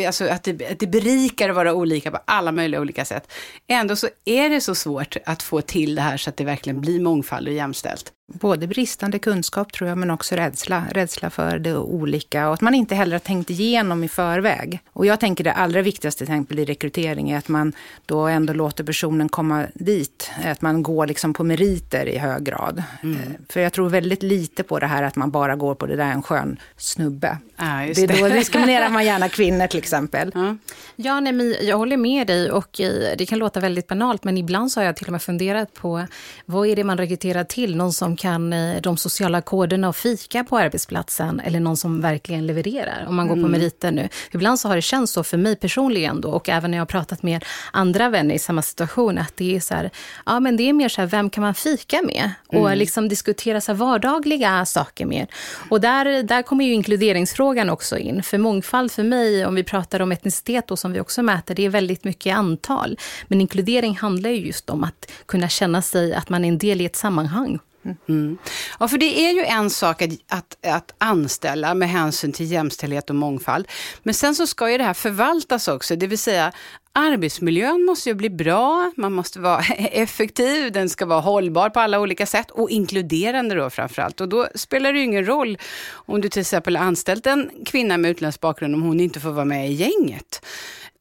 alltså 0.05 0.27
att 0.27 0.43
det, 0.43 0.71
att 0.71 0.79
det 0.79 0.87
berikar 0.87 1.49
att 1.49 1.55
vara 1.55 1.73
olika 1.73 2.11
på 2.11 2.19
alla 2.25 2.51
möjliga 2.51 2.81
olika 2.81 3.05
sätt. 3.05 3.31
Ändå 3.67 3.95
så 3.95 4.07
är 4.25 4.49
det 4.49 4.61
så 4.61 4.75
svårt 4.75 5.17
att 5.25 5.43
få 5.43 5.61
till 5.61 5.95
det 5.95 6.01
här 6.01 6.17
så 6.17 6.29
att 6.29 6.37
det 6.37 6.43
verkligen 6.43 6.81
blir 6.81 6.99
mångfald 6.99 7.47
och 7.47 7.53
jämställt 7.53 8.13
både 8.33 8.67
bristande 8.67 9.19
kunskap 9.19 9.73
tror 9.73 9.89
jag, 9.89 9.97
men 9.97 10.11
också 10.11 10.35
rädsla. 10.35 10.83
Rädsla 10.91 11.29
för 11.29 11.59
det 11.59 11.77
olika 11.77 12.47
och 12.47 12.53
att 12.53 12.61
man 12.61 12.73
inte 12.73 12.95
heller 12.95 13.11
har 13.11 13.19
tänkt 13.19 13.49
igenom 13.49 14.03
i 14.03 14.09
förväg. 14.09 14.79
Och 14.93 15.05
jag 15.05 15.19
tänker 15.19 15.43
det 15.43 15.53
allra 15.53 15.81
viktigaste 15.81 16.25
till 16.25 16.33
exempel 16.33 16.59
i 16.59 16.65
rekrytering 16.65 17.31
är 17.31 17.37
att 17.37 17.47
man 17.47 17.73
då 18.05 18.19
ändå 18.27 18.53
låter 18.53 18.83
personen 18.83 19.29
komma 19.29 19.65
dit. 19.73 20.31
Att 20.43 20.61
man 20.61 20.83
går 20.83 21.07
liksom 21.07 21.33
på 21.33 21.43
meriter 21.43 22.05
i 22.05 22.17
hög 22.17 22.43
grad. 22.43 22.83
Mm. 23.03 23.17
Eh, 23.17 23.23
för 23.49 23.59
jag 23.59 23.73
tror 23.73 23.89
väldigt 23.89 24.23
lite 24.23 24.63
på 24.63 24.79
det 24.79 24.87
här 24.87 25.03
att 25.03 25.15
man 25.15 25.31
bara 25.31 25.55
går 25.55 25.75
på 25.75 25.85
det 25.85 25.95
där 25.95 26.11
en 26.11 26.23
skön 26.23 26.59
snubbe. 26.77 27.37
Ah, 27.55 27.81
det. 27.81 28.07
det. 28.07 28.21
Då 28.21 28.29
diskriminerar 28.29 28.89
man 28.89 29.05
gärna 29.05 29.29
kvinnor 29.37 29.67
till 29.67 29.79
exempel. 29.79 30.31
Mm. 30.35 30.59
Ja, 30.95 31.19
nej, 31.19 31.33
men 31.33 31.55
jag 31.61 31.77
håller 31.77 31.97
med 31.97 32.27
dig 32.27 32.51
och 32.51 32.81
eh, 32.81 33.17
det 33.17 33.25
kan 33.25 33.39
låta 33.39 33.59
väldigt 33.59 33.87
banalt 33.87 34.23
men 34.23 34.37
ibland 34.37 34.71
så 34.71 34.79
har 34.79 34.85
jag 34.85 34.95
till 34.95 35.05
och 35.05 35.11
med 35.11 35.21
funderat 35.21 35.73
på 35.73 36.05
vad 36.45 36.67
är 36.67 36.75
det 36.75 36.83
man 36.83 36.97
rekryterar 36.97 37.43
till? 37.43 37.75
Någon 37.75 37.93
som 37.93 38.15
kan 38.21 38.53
eh, 38.53 38.81
de 38.81 38.97
sociala 38.97 39.41
koderna 39.41 39.89
och 39.89 39.95
fika 39.95 40.43
på 40.43 40.57
arbetsplatsen 40.57 41.39
eller 41.39 41.59
någon 41.59 41.77
som 41.77 42.01
verkligen 42.01 42.47
levererar, 42.47 43.05
om 43.07 43.15
man 43.15 43.27
går 43.27 43.35
mm. 43.35 43.45
på 43.45 43.51
meriter 43.51 43.91
nu. 43.91 44.09
Ibland 44.31 44.59
så 44.59 44.67
har 44.67 44.75
det 44.75 44.81
känts 44.81 45.13
så 45.13 45.23
för 45.23 45.37
mig 45.37 45.55
personligen 45.55 46.21
då, 46.21 46.29
och 46.29 46.49
även 46.49 46.71
när 46.71 46.77
jag 46.77 46.81
har 46.81 46.85
pratat 46.85 47.23
med 47.23 47.45
andra 47.71 48.09
vänner 48.09 48.35
i 48.35 48.39
samma 48.39 48.61
situation, 48.61 49.17
att 49.17 49.33
det 49.35 49.55
är 49.55 49.59
så 49.59 49.73
här, 49.73 49.89
ja 50.25 50.39
men 50.39 50.57
det 50.57 50.69
är 50.69 50.73
mer 50.73 50.89
så 50.89 51.01
här, 51.01 51.07
vem 51.07 51.29
kan 51.29 51.41
man 51.41 51.53
fika 51.53 52.01
med? 52.01 52.31
Och 52.47 52.67
mm. 52.67 52.77
liksom 52.77 53.09
diskutera 53.09 53.61
så 53.61 53.73
vardagliga 53.73 54.65
saker 54.65 55.05
med. 55.05 55.27
Och 55.69 55.81
där, 55.81 56.23
där 56.23 56.41
kommer 56.41 56.65
ju 56.65 56.73
inkluderingsfrågan 56.73 57.69
också 57.69 57.97
in, 57.97 58.23
för 58.23 58.37
mångfald 58.37 58.91
för 58.91 59.03
mig, 59.03 59.45
om 59.45 59.55
vi 59.55 59.63
pratar 59.63 59.99
om 59.99 60.11
etnicitet 60.11 60.67
då, 60.67 60.77
som 60.77 60.93
vi 60.93 60.99
också 60.99 61.23
mäter, 61.23 61.55
det 61.55 61.65
är 61.65 61.69
väldigt 61.69 62.03
mycket 62.03 62.35
antal. 62.35 62.97
Men 63.27 63.41
inkludering 63.41 63.97
handlar 63.97 64.29
ju 64.29 64.45
just 64.45 64.69
om 64.69 64.83
att 64.83 65.11
kunna 65.25 65.49
känna 65.49 65.81
sig 65.81 66.13
att 66.13 66.29
man 66.29 66.45
är 66.45 66.49
en 66.49 66.57
del 66.57 66.81
i 66.81 66.85
ett 66.85 66.95
sammanhang. 66.95 67.59
Mm. 67.85 67.97
mm. 68.09 68.37
Ja, 68.79 68.87
för 68.87 68.97
det 68.97 69.19
är 69.19 69.31
ju 69.31 69.43
en 69.43 69.69
sak 69.69 70.01
att, 70.01 70.09
att, 70.27 70.57
att, 70.65 70.93
anställa 70.97 71.73
med 71.73 71.89
hänsyn 71.89 72.31
till 72.31 72.51
jämställdhet 72.51 73.09
och 73.09 73.15
mångfald. 73.15 73.67
Men 74.03 74.13
sen 74.13 74.35
så 74.35 74.47
ska 74.47 74.71
ju 74.71 74.77
det 74.77 74.83
här 74.83 74.93
förvaltas 74.93 75.67
också, 75.67 75.95
det 75.95 76.07
vill 76.07 76.17
säga 76.17 76.51
arbetsmiljön 76.93 77.85
måste 77.85 78.09
ju 78.09 78.15
bli 78.15 78.29
bra, 78.29 78.91
man 78.97 79.13
måste 79.13 79.39
vara 79.39 79.59
effektiv, 79.77 80.71
den 80.71 80.89
ska 80.89 81.05
vara 81.05 81.19
hållbar 81.19 81.69
på 81.69 81.79
alla 81.79 81.99
olika 81.99 82.25
sätt 82.25 82.51
och 82.51 82.69
inkluderande 82.69 83.55
då 83.55 83.69
framförallt. 83.69 84.21
Och 84.21 84.29
då 84.29 84.47
spelar 84.55 84.93
det 84.93 84.99
ju 84.99 85.05
ingen 85.05 85.25
roll 85.25 85.57
om 85.91 86.21
du 86.21 86.29
till 86.29 86.41
exempel 86.41 86.75
har 86.75 86.85
anställt 86.85 87.27
en 87.27 87.49
kvinna 87.65 87.97
med 87.97 88.11
utländsk 88.11 88.41
bakgrund 88.41 88.75
om 88.75 88.81
hon 88.81 88.99
inte 88.99 89.19
får 89.19 89.31
vara 89.31 89.45
med 89.45 89.69
i 89.69 89.73
gänget. 89.73 90.45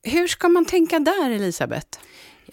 Hur 0.02 0.28
ska 0.28 0.48
man 0.48 0.64
tänka 0.64 0.98
där, 0.98 1.30
Elisabeth? 1.30 1.98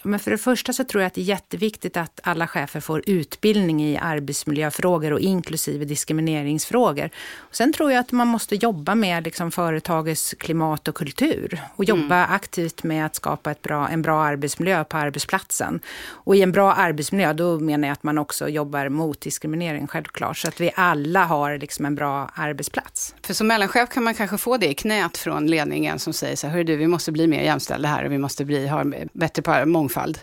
Men 0.04 0.20
för 0.20 0.32
det 0.32 0.38
första 0.38 0.74
så 0.74 0.84
tror 0.84 1.02
jag 1.02 1.08
att 1.08 1.14
det 1.14 1.22
är 1.22 1.26
jätteviktigt 1.26 1.98
att 1.98 2.20
alla 2.24 2.48
chefer 2.48 2.80
får 2.80 3.04
utbildning 3.06 3.84
i 3.84 3.98
arbetsmiljöfrågor 3.98 5.14
och 5.14 5.20
inklusive 5.20 5.86
diskrimineringsfrågor. 5.86 7.10
Och 7.38 7.56
sen 7.56 7.74
tror 7.74 7.92
jag 7.92 8.00
att 8.00 8.12
man 8.12 8.28
måste 8.28 8.56
jobba 8.56 8.96
med 8.96 9.24
liksom 9.24 9.52
företagets 9.52 10.36
klimat 10.40 10.88
och 10.88 10.96
kultur 10.96 11.62
och 11.76 11.84
jobba 11.84 12.16
mm. 12.16 12.32
aktivt 12.32 12.84
med 12.84 13.06
att 13.06 13.16
skapa 13.16 13.52
ett 13.52 13.62
bra, 13.62 13.90
en 13.90 14.02
bra 14.02 14.24
arbetsmiljö 14.24 14.84
på 14.84 14.98
arbetsplatsen. 14.98 15.80
Och 16.10 16.36
i 16.36 16.42
en 16.42 16.52
bra 16.52 16.74
arbetsmiljö, 16.74 17.34
då 17.34 17.60
menar 17.60 17.88
jag 17.88 17.94
att 17.94 18.04
man 18.04 18.18
också 18.18 18.50
jobbar 18.50 18.90
mot 18.90 19.22
diskriminering 19.22 19.88
självklart, 19.88 20.38
så 20.38 20.48
att 20.48 20.62
vi 20.62 20.72
alla 20.76 21.26
har 21.26 21.58
liksom 21.58 21.86
en 21.86 21.96
bra 21.96 22.30
arbetsplats. 22.34 23.16
För 23.22 23.34
som 23.34 23.48
mellanchef 23.48 23.90
kan 23.90 24.04
man 24.04 24.14
kanske 24.14 24.38
få 24.38 24.58
det 24.58 24.70
i 24.70 24.74
knät 24.74 25.18
från 25.18 25.48
ledningen 25.48 26.00
som 26.00 26.14
säger 26.14 26.36
så 26.36 26.48
här, 26.48 26.64
du, 26.64 26.76
vi 26.76 26.88
måste 26.88 27.12
bli 27.12 27.28
mer 27.28 27.44
jämställda 27.44 27.90
här 27.90 28.06
och 28.06 28.12
vi 28.12 28.18
måste 28.18 28.46
bli, 28.46 28.68
ha 28.68 28.84
bättre 29.14 29.42
på 29.42 29.66
mångfald 29.66 29.87
mångfald. 29.88 30.20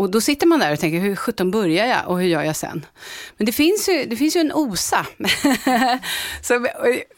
Och 0.00 0.10
då 0.10 0.20
sitter 0.20 0.46
man 0.46 0.60
där 0.60 0.72
och 0.72 0.80
tänker, 0.80 1.00
hur 1.00 1.16
sjutton 1.16 1.50
börjar 1.50 1.86
jag 1.86 2.08
och 2.08 2.20
hur 2.20 2.28
gör 2.28 2.42
jag 2.42 2.56
sen? 2.56 2.86
Men 3.36 3.46
det 3.46 3.52
finns 3.52 3.88
ju, 3.88 4.04
det 4.04 4.16
finns 4.16 4.36
ju 4.36 4.40
en 4.40 4.52
OSA. 4.52 5.06
så, 6.42 6.66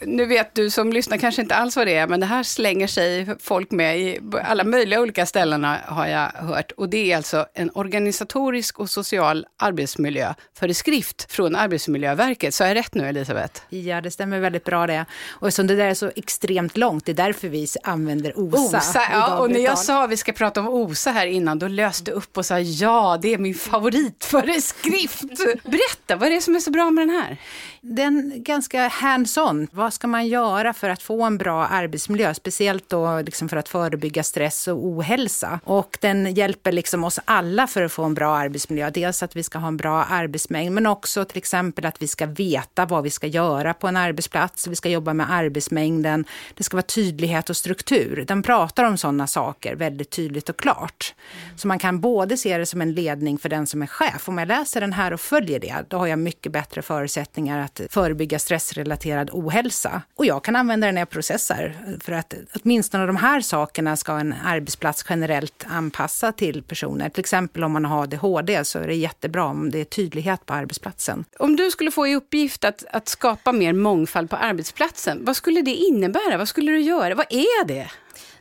nu 0.00 0.26
vet 0.26 0.54
du 0.54 0.70
som 0.70 0.92
lyssnar 0.92 1.16
kanske 1.18 1.42
inte 1.42 1.54
alls 1.54 1.76
vad 1.76 1.86
det 1.86 1.94
är, 1.94 2.06
men 2.06 2.20
det 2.20 2.26
här 2.26 2.42
slänger 2.42 2.86
sig 2.86 3.36
folk 3.40 3.70
med 3.70 4.00
i 4.00 4.20
alla 4.44 4.64
möjliga 4.64 5.00
olika 5.00 5.26
ställen 5.26 5.64
har 5.64 6.06
jag 6.06 6.28
hört. 6.28 6.72
Och 6.72 6.88
det 6.88 7.12
är 7.12 7.16
alltså 7.16 7.46
en 7.54 7.70
organisatorisk 7.74 8.78
och 8.78 8.90
social 8.90 9.46
arbetsmiljöföreskrift 9.58 11.32
från 11.32 11.56
Arbetsmiljöverket. 11.56 12.54
Så 12.54 12.64
är 12.64 12.68
jag 12.68 12.76
rätt 12.76 12.94
nu 12.94 13.08
Elisabeth? 13.08 13.60
Ja, 13.68 14.00
det 14.00 14.10
stämmer 14.10 14.40
väldigt 14.40 14.64
bra 14.64 14.86
det. 14.86 15.04
Och 15.30 15.48
eftersom 15.48 15.66
det 15.66 15.76
där 15.76 15.86
är 15.86 15.94
så 15.94 16.10
extremt 16.16 16.76
långt, 16.76 17.06
det 17.06 17.12
är 17.12 17.16
därför 17.16 17.48
vi 17.48 17.66
använder 17.82 18.32
OSA. 18.36 18.78
OSA 18.78 19.02
ja, 19.12 19.38
och 19.38 19.50
när 19.50 19.60
jag 19.60 19.78
sa 19.78 20.04
att 20.04 20.10
vi 20.10 20.16
ska 20.16 20.32
prata 20.32 20.60
om 20.60 20.68
OSA 20.68 21.10
här 21.10 21.26
innan, 21.26 21.58
då 21.58 21.68
löste 21.68 22.10
upp 22.10 22.36
och 22.38 22.46
sa 22.46 22.71
ja, 22.80 23.18
det 23.22 23.34
är 23.34 23.38
min 23.38 23.54
favoritföreskrift. 23.54 25.22
Berätta, 25.64 26.16
vad 26.16 26.22
är 26.22 26.30
det 26.30 26.40
som 26.40 26.56
är 26.56 26.60
så 26.60 26.70
bra 26.70 26.90
med 26.90 27.08
den 27.08 27.16
här? 27.16 27.36
Den 27.80 28.32
är 28.32 28.38
ganska 28.38 28.88
hands-on. 28.88 29.68
Vad 29.72 29.92
ska 29.92 30.06
man 30.06 30.26
göra 30.28 30.72
för 30.72 30.88
att 30.88 31.02
få 31.02 31.22
en 31.22 31.38
bra 31.38 31.66
arbetsmiljö? 31.66 32.34
Speciellt 32.34 32.88
då 32.88 33.20
liksom 33.20 33.48
för 33.48 33.56
att 33.56 33.68
förebygga 33.68 34.22
stress 34.22 34.68
och 34.68 34.86
ohälsa. 34.86 35.60
Och 35.64 35.98
den 36.00 36.34
hjälper 36.34 36.72
liksom 36.72 37.04
oss 37.04 37.20
alla 37.24 37.66
för 37.66 37.82
att 37.82 37.92
få 37.92 38.04
en 38.04 38.14
bra 38.14 38.36
arbetsmiljö. 38.36 38.90
Dels 38.90 39.22
att 39.22 39.36
vi 39.36 39.42
ska 39.42 39.58
ha 39.58 39.68
en 39.68 39.76
bra 39.76 40.04
arbetsmängd, 40.04 40.72
men 40.72 40.86
också 40.86 41.24
till 41.24 41.38
exempel 41.38 41.86
att 41.86 42.02
vi 42.02 42.08
ska 42.08 42.26
veta 42.26 42.86
vad 42.86 43.04
vi 43.04 43.10
ska 43.10 43.26
göra 43.26 43.74
på 43.74 43.88
en 43.88 43.96
arbetsplats. 43.96 44.66
Vi 44.66 44.76
ska 44.76 44.88
jobba 44.88 45.12
med 45.14 45.32
arbetsmängden. 45.32 46.24
Det 46.54 46.64
ska 46.64 46.76
vara 46.76 46.82
tydlighet 46.82 47.50
och 47.50 47.56
struktur. 47.56 48.24
Den 48.28 48.42
pratar 48.42 48.84
om 48.84 48.96
sådana 48.96 49.26
saker 49.26 49.76
väldigt 49.76 50.10
tydligt 50.10 50.48
och 50.48 50.56
klart. 50.56 51.14
Mm. 51.44 51.58
Så 51.58 51.68
man 51.68 51.78
kan 51.78 52.00
både 52.00 52.36
se 52.36 52.58
det 52.62 52.66
som 52.66 52.80
en 52.80 52.92
ledning 52.92 53.38
för 53.38 53.48
den 53.48 53.66
som 53.66 53.82
är 53.82 53.86
chef. 53.86 54.28
Om 54.28 54.38
jag 54.38 54.48
läser 54.48 54.80
den 54.80 54.92
här 54.92 55.12
och 55.12 55.20
följer 55.20 55.60
det, 55.60 55.76
då 55.88 55.96
har 55.96 56.06
jag 56.06 56.18
mycket 56.18 56.52
bättre 56.52 56.82
förutsättningar 56.82 57.58
att 57.58 57.80
förebygga 57.90 58.38
stressrelaterad 58.38 59.30
ohälsa. 59.32 60.02
Och 60.14 60.26
jag 60.26 60.44
kan 60.44 60.56
använda 60.56 60.86
den 60.86 60.94
när 60.94 61.02
jag 61.02 61.10
processar. 61.10 61.76
För 62.00 62.12
att 62.12 62.34
åtminstone 62.54 63.06
de 63.06 63.16
här 63.16 63.40
sakerna 63.40 63.96
ska 63.96 64.12
en 64.12 64.34
arbetsplats 64.44 65.04
generellt 65.08 65.66
anpassa 65.68 66.32
till 66.32 66.62
personer. 66.62 67.08
Till 67.08 67.20
exempel 67.20 67.64
om 67.64 67.72
man 67.72 67.84
har 67.84 68.02
ADHD 68.02 68.64
så 68.64 68.78
är 68.78 68.86
det 68.86 68.94
jättebra 68.94 69.44
om 69.44 69.70
det 69.70 69.80
är 69.80 69.84
tydlighet 69.84 70.46
på 70.46 70.54
arbetsplatsen. 70.54 71.24
Om 71.38 71.56
du 71.56 71.70
skulle 71.70 71.90
få 71.90 72.06
i 72.06 72.16
uppgift 72.16 72.64
att, 72.64 72.84
att 72.90 73.08
skapa 73.08 73.52
mer 73.52 73.72
mångfald 73.72 74.30
på 74.30 74.36
arbetsplatsen, 74.36 75.24
vad 75.24 75.36
skulle 75.36 75.62
det 75.62 75.74
innebära? 75.74 76.38
Vad 76.38 76.48
skulle 76.48 76.72
du 76.72 76.80
göra? 76.80 77.14
Vad 77.14 77.26
är 77.30 77.64
det? 77.64 77.90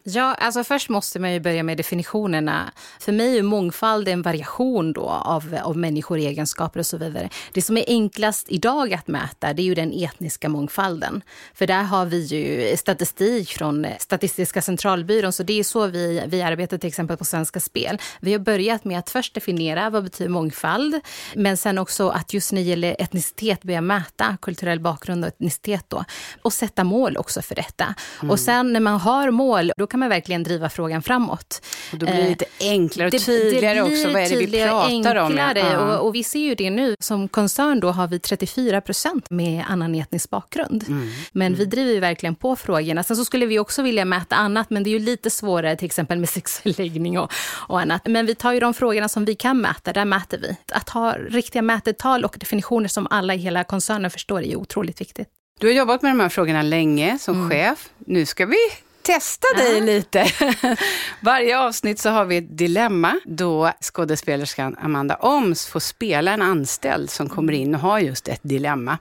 Ja, 0.04 0.34
alltså 0.34 0.64
först 0.64 0.90
måste 0.90 1.20
man 1.20 1.34
ju 1.34 1.40
börja 1.40 1.64
med 1.64 1.78
definitionerna. 1.78 2.72
För 3.00 3.12
mig 3.12 3.38
är 3.38 3.44
mångfald 3.44 4.08
en 4.08 4.22
variation 4.22 4.94
då 4.94 5.10
av, 5.10 5.58
av 5.64 5.78
människor, 5.78 6.18
egenskaper 6.18 6.80
och 6.80 6.86
så 6.86 6.98
vidare. 6.98 7.30
Det 7.54 7.62
som 7.62 7.78
är 7.78 7.86
enklast 7.88 8.46
idag 8.50 8.94
att 8.94 9.08
mäta 9.08 9.54
det 9.54 9.62
är 9.62 9.64
ju 9.64 9.76
den 9.76 9.94
etniska 9.94 10.50
mångfalden. 10.50 11.22
För 11.54 11.68
där 11.68 11.84
har 11.84 12.06
vi 12.06 12.22
ju 12.22 12.78
statistik 12.78 13.50
från 13.50 13.88
Statistiska 14.00 14.62
centralbyrån, 14.62 15.34
så 15.34 15.44
det 15.44 15.60
är 15.60 15.64
så 15.64 15.88
vi, 15.88 16.24
vi 16.28 16.42
arbetar 16.42 16.78
till 16.78 16.88
exempel 16.88 17.18
på 17.18 17.26
Svenska 17.26 17.60
Spel. 17.60 17.98
Vi 18.20 18.32
har 18.32 18.40
börjat 18.40 18.86
med 18.86 19.00
att 19.00 19.10
först 19.10 19.34
definiera 19.34 19.90
vad 19.90 20.04
betyder 20.04 20.30
mångfald, 20.30 21.00
men 21.36 21.58
sen 21.58 21.78
också 21.78 22.10
att 22.10 22.34
just 22.34 22.52
när 22.52 22.62
det 22.62 22.68
gäller 22.68 22.96
etnicitet 23.00 23.64
börja 23.64 23.82
mäta 23.82 24.38
kulturell 24.42 24.80
bakgrund 24.80 25.24
och 25.24 25.28
etnicitet 25.28 25.86
då, 25.88 26.06
och 26.42 26.54
sätta 26.54 26.84
mål 26.84 27.18
också 27.18 27.42
för 27.42 27.56
detta. 27.56 27.96
Mm. 28.22 28.32
Och 28.32 28.40
sen 28.40 28.74
när 28.74 28.80
man 28.80 29.00
har 29.00 29.32
mål, 29.32 29.72
då 29.78 29.88
kan 29.92 30.00
man 30.00 30.10
verkligen 30.10 30.44
driva 30.44 30.70
frågan 30.70 31.02
framåt. 31.02 31.62
Och 31.92 31.98
då 31.98 32.06
blir 32.06 32.16
det 32.16 32.30
lite 32.30 32.46
enklare 32.60 33.08
och 33.08 33.26
tydligare 33.26 33.80
det, 33.80 33.90
det 33.90 33.92
också. 33.92 34.08
Vad 34.08 34.22
är 34.22 34.30
det 34.30 34.36
vi 34.36 34.64
pratar 34.64 35.16
om? 35.16 35.38
Ja. 35.38 35.98
Och, 35.98 36.08
och, 36.08 36.16
vi 36.16 36.24
ser 36.24 36.40
ju 36.40 36.56
det 36.56 36.70
nu. 36.70 36.96
Som 37.00 37.28
koncern 37.28 37.80
då 37.80 37.92
har 37.92 38.08
vi 38.08 38.20
34 38.20 38.82
procent 38.82 39.30
med 39.30 39.64
annan 39.68 39.96
etnisk 39.96 40.30
bakgrund. 40.30 40.86
Mm. 40.88 41.10
Men 41.32 41.48
mm. 41.48 41.60
vi 41.60 41.66
driver 41.66 41.92
ju 41.92 42.00
verkligen 42.00 42.36
på 42.36 42.56
frågorna. 42.56 43.04
Sen 43.04 43.18
så 43.18 43.26
skulle 43.26 43.46
vi 43.46 43.60
också 43.60 43.82
vilja 43.82 44.06
mäta 44.06 44.36
annat, 44.36 44.70
men 44.70 44.84
det 44.84 44.90
är 44.90 44.92
ju 44.92 45.00
lite 45.00 45.30
svårare 45.30 45.76
till 45.76 45.86
exempel 45.86 46.20
med 46.20 46.30
sexuell 46.40 46.76
läggning 46.78 47.20
och, 47.20 47.32
och 47.68 47.80
annat. 47.80 48.02
Men 48.06 48.26
vi 48.26 48.36
tar 48.36 48.54
ju 48.54 48.60
de 48.60 48.74
frågorna 48.74 49.10
som 49.10 49.26
vi 49.26 49.36
kan 49.36 49.62
mäta, 49.62 49.94
där 49.94 50.06
mäter 50.06 50.38
vi. 50.38 50.58
Att 50.74 50.90
ha 50.90 51.14
riktiga 51.14 51.62
mätetal 51.62 52.26
och 52.26 52.36
definitioner 52.40 52.88
som 52.88 53.08
alla 53.10 53.36
i 53.36 53.38
hela 53.38 53.64
koncernen 53.64 54.12
förstår 54.12 54.44
är 54.44 54.56
otroligt 54.56 55.02
viktigt. 55.02 55.28
Du 55.60 55.68
har 55.68 55.74
jobbat 55.74 56.02
med 56.02 56.12
de 56.12 56.20
här 56.20 56.30
frågorna 56.30 56.62
länge 56.62 57.20
som 57.20 57.36
mm. 57.36 57.50
chef. 57.50 57.90
Nu 57.98 58.26
ska 58.26 58.46
vi 58.46 58.58
testa 59.04 59.48
dig 59.58 59.82
lite. 59.82 60.32
Varje 61.20 61.60
avsnitt 61.60 62.00
så 62.00 62.10
har 62.10 62.26
vi 62.26 62.38
ett 62.38 62.58
dilemma 62.58 63.20
då 63.26 63.72
skådespelerskan 63.82 64.76
Amanda 64.82 65.16
Oms 65.16 65.68
får 65.68 65.80
spela 65.80 66.32
en 66.32 66.42
anställd 66.42 67.10
som 67.10 67.30
kommer 67.30 67.54
in 67.54 67.76
och 67.76 67.82
har 67.82 68.00
just 68.00 68.28
ett 68.28 68.40
dilemma. 68.44 68.98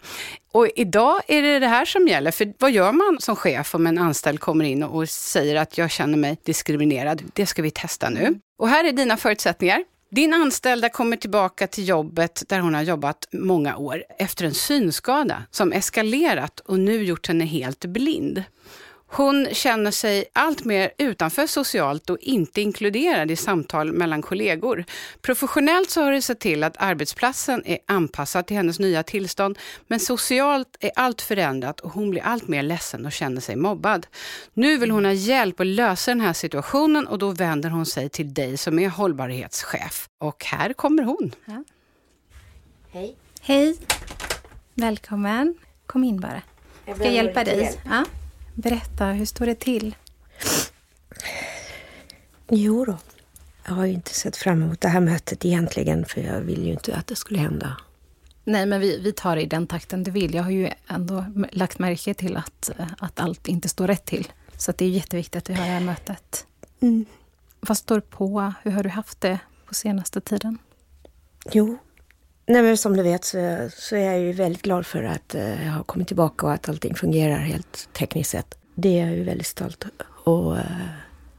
Och 0.52 0.68
idag 0.76 1.20
är 1.28 1.42
det 1.42 1.58
det 1.58 1.66
här 1.66 1.84
som 1.84 2.08
gäller, 2.08 2.30
för 2.30 2.52
vad 2.58 2.70
gör 2.70 2.92
man 2.92 3.16
som 3.20 3.36
chef 3.36 3.74
om 3.74 3.86
en 3.86 3.98
anställd 3.98 4.40
kommer 4.40 4.64
in 4.64 4.82
och 4.82 5.08
säger 5.08 5.56
att 5.56 5.78
jag 5.78 5.90
känner 5.90 6.18
mig 6.18 6.38
diskriminerad? 6.44 7.22
Det 7.32 7.46
ska 7.46 7.62
vi 7.62 7.70
testa 7.70 8.10
nu. 8.10 8.40
Och 8.58 8.68
här 8.68 8.84
är 8.84 8.92
dina 8.92 9.16
förutsättningar. 9.16 9.84
Din 10.10 10.34
anställda 10.34 10.88
kommer 10.88 11.16
tillbaka 11.16 11.66
till 11.66 11.88
jobbet 11.88 12.42
där 12.48 12.60
hon 12.60 12.74
har 12.74 12.82
jobbat 12.82 13.28
många 13.32 13.76
år 13.76 14.04
efter 14.18 14.44
en 14.44 14.54
synskada 14.54 15.42
som 15.50 15.72
eskalerat 15.72 16.60
och 16.60 16.78
nu 16.80 17.04
gjort 17.04 17.28
henne 17.28 17.44
helt 17.44 17.84
blind. 17.84 18.44
Hon 19.12 19.48
känner 19.52 19.90
sig 19.90 20.24
allt 20.32 20.64
mer 20.64 20.90
utanför 20.98 21.46
socialt 21.46 22.10
och 22.10 22.18
inte 22.20 22.60
inkluderad 22.60 23.30
i 23.30 23.36
samtal 23.36 23.92
mellan 23.92 24.22
kollegor. 24.22 24.84
Professionellt 25.22 25.90
så 25.90 26.02
har 26.02 26.12
det 26.12 26.22
sett 26.22 26.40
till 26.40 26.64
att 26.64 26.76
arbetsplatsen 26.78 27.62
är 27.66 27.78
anpassad 27.86 28.46
till 28.46 28.56
hennes 28.56 28.78
nya 28.78 29.02
tillstånd, 29.02 29.58
men 29.86 30.00
socialt 30.00 30.76
är 30.80 30.90
allt 30.96 31.22
förändrat 31.22 31.80
och 31.80 31.90
hon 31.90 32.10
blir 32.10 32.22
allt 32.22 32.48
mer 32.48 32.62
ledsen 32.62 33.06
och 33.06 33.12
känner 33.12 33.40
sig 33.40 33.56
mobbad. 33.56 34.06
Nu 34.54 34.78
vill 34.78 34.90
hon 34.90 35.04
ha 35.04 35.12
hjälp 35.12 35.60
att 35.60 35.66
lösa 35.66 36.10
den 36.10 36.20
här 36.20 36.32
situationen 36.32 37.06
och 37.06 37.18
då 37.18 37.30
vänder 37.30 37.70
hon 37.70 37.86
sig 37.86 38.08
till 38.08 38.34
dig 38.34 38.56
som 38.56 38.78
är 38.78 38.88
hållbarhetschef. 38.88 40.08
Och 40.18 40.44
här 40.44 40.72
kommer 40.72 41.02
hon. 41.02 41.34
Ja. 41.44 41.64
Hej. 42.90 43.16
Hej. 43.40 43.76
Välkommen. 44.74 45.54
Kom 45.86 46.04
in 46.04 46.20
bara. 46.20 46.42
Jag 46.84 46.96
ska 46.96 47.10
hjälpa 47.10 47.44
dig. 47.44 47.62
Hjälp. 47.62 47.78
Ja. 47.84 48.04
Berätta, 48.60 49.06
hur 49.06 49.26
står 49.26 49.46
det 49.46 49.54
till? 49.54 49.96
Jo 52.48 52.84
då. 52.84 52.98
Jag 53.66 53.72
har 53.72 53.86
ju 53.86 53.92
inte 53.92 54.14
sett 54.14 54.36
fram 54.36 54.62
emot 54.62 54.80
det 54.80 54.88
här 54.88 55.00
mötet 55.00 55.44
egentligen, 55.44 56.04
för 56.04 56.20
jag 56.20 56.40
vill 56.40 56.64
ju 56.66 56.72
inte 56.72 56.96
att 56.96 57.06
det 57.06 57.16
skulle 57.16 57.38
hända. 57.38 57.76
Nej, 58.44 58.66
men 58.66 58.80
vi, 58.80 59.00
vi 59.00 59.12
tar 59.12 59.36
det 59.36 59.42
i 59.42 59.46
den 59.46 59.66
takten 59.66 60.02
du 60.02 60.10
vill. 60.10 60.34
Jag 60.34 60.42
har 60.42 60.50
ju 60.50 60.70
ändå 60.86 61.24
lagt 61.52 61.78
märke 61.78 62.14
till 62.14 62.36
att, 62.36 62.70
att 62.98 63.20
allt 63.20 63.48
inte 63.48 63.68
står 63.68 63.86
rätt 63.86 64.04
till. 64.04 64.32
Så 64.56 64.72
det 64.72 64.84
är 64.84 64.88
jätteviktigt 64.88 65.36
att 65.36 65.50
vi 65.50 65.54
har 65.54 65.64
det 65.64 65.70
här 65.70 65.80
mötet. 65.80 66.46
Mm. 66.80 67.04
Vad 67.60 67.78
står 67.78 68.00
på? 68.00 68.52
Hur 68.62 68.70
har 68.70 68.82
du 68.82 68.88
haft 68.88 69.20
det 69.20 69.38
på 69.66 69.74
senaste 69.74 70.20
tiden? 70.20 70.58
Jo, 71.52 71.78
Nej, 72.50 72.62
men 72.62 72.76
som 72.76 72.96
du 72.96 73.02
vet 73.02 73.24
så, 73.24 73.68
så 73.76 73.96
är 73.96 74.00
jag 74.00 74.20
ju 74.20 74.32
väldigt 74.32 74.62
glad 74.62 74.86
för 74.86 75.02
att 75.02 75.34
jag 75.64 75.72
har 75.72 75.82
kommit 75.82 76.06
tillbaka 76.06 76.46
och 76.46 76.52
att 76.52 76.68
allting 76.68 76.94
fungerar 76.94 77.38
helt 77.38 77.88
tekniskt 77.92 78.30
sett. 78.30 78.58
Det 78.74 79.00
är 79.00 79.06
jag 79.06 79.16
ju 79.16 79.24
väldigt 79.24 79.46
stolt 79.46 79.84
och 80.24 80.52
uh, 80.52 80.60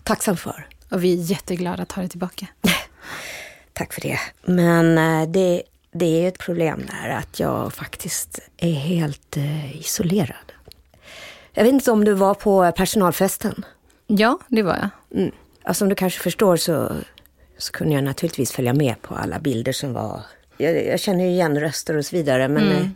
tacksam 0.04 0.38
för. 0.38 0.67
Och 0.89 1.04
vi 1.04 1.13
är 1.13 1.17
jätteglada 1.17 1.84
att 1.84 1.91
ha 1.91 2.02
dig 2.02 2.10
tillbaka. 2.10 2.47
Tack 3.74 3.93
för 3.93 4.02
det. 4.02 4.19
Men 4.41 4.97
uh, 4.97 5.32
det, 5.32 5.63
det 5.91 6.06
är 6.06 6.28
ett 6.28 6.38
problem 6.38 6.86
där 6.91 7.10
att 7.10 7.39
jag 7.39 7.74
faktiskt 7.74 8.39
är 8.58 8.74
helt 8.74 9.38
isolerad. 9.74 10.52
Jag 11.54 11.63
vet 11.63 11.74
inte 11.74 11.91
om 11.91 12.06
du 12.06 12.13
var 12.13 12.34
på 12.34 12.71
personalfesten? 12.71 13.65
Ja, 14.08 14.39
det 14.47 14.63
var 14.63 14.78
jag. 14.78 15.19
Mm. 15.21 15.32
Ja, 15.63 15.74
som 15.74 15.89
du 15.89 15.95
kanske 15.95 16.19
förstår 16.19 16.58
så, 16.58 16.91
så 17.58 17.71
kunde 17.71 17.93
jag 17.93 18.04
naturligtvis 18.04 18.52
följa 18.52 18.74
med 18.74 19.02
på 19.02 19.15
alla 19.15 19.39
bilder 19.39 19.71
som 19.71 19.93
var 19.93 20.21
jag, 20.62 20.86
jag 20.86 21.00
känner 21.00 21.24
ju 21.24 21.30
igen 21.30 21.60
röster 21.60 21.97
och 21.97 22.06
så 22.06 22.15
vidare. 22.15 22.47
Men 22.47 22.63
mm. 22.63 22.78
Eh, 22.78 22.88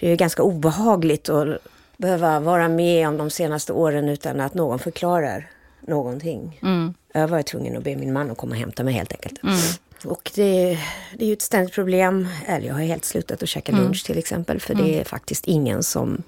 det 0.00 0.06
är 0.06 0.10
ju 0.10 0.16
ganska 0.16 0.42
obehagligt 0.42 1.28
att 1.28 1.58
behöva 1.96 2.40
vara 2.40 2.68
med 2.68 3.08
om 3.08 3.16
de 3.16 3.30
senaste 3.30 3.72
åren 3.72 4.08
utan 4.08 4.40
att 4.40 4.54
någon 4.54 4.78
förklarar 4.78 5.50
någonting. 5.80 6.60
Mm. 6.62 6.94
Jag 7.12 7.28
var 7.28 7.42
tvungen 7.42 7.76
att 7.76 7.82
be 7.82 7.96
min 7.96 8.12
man 8.12 8.30
att 8.30 8.38
komma 8.38 8.52
och 8.52 8.58
hämta 8.58 8.84
mig 8.84 8.94
helt 8.94 9.12
enkelt. 9.12 9.42
Mm. 9.42 9.58
Och 10.04 10.30
det, 10.34 10.78
det, 11.14 11.24
är 11.24 11.28
ju 11.28 11.32
ett 11.32 11.42
ständigt 11.42 11.74
problem. 11.74 12.28
Eller 12.46 12.66
jag 12.66 12.74
har 12.74 12.80
helt 12.80 13.04
slutat 13.04 13.42
att 13.42 13.48
käka 13.48 13.72
mm. 13.72 13.84
lunch 13.84 14.04
till 14.04 14.18
exempel. 14.18 14.60
För 14.60 14.74
det 14.74 14.82
är 14.82 14.92
mm. 14.92 15.04
faktiskt 15.04 15.46
ingen 15.46 15.82
som 15.82 16.22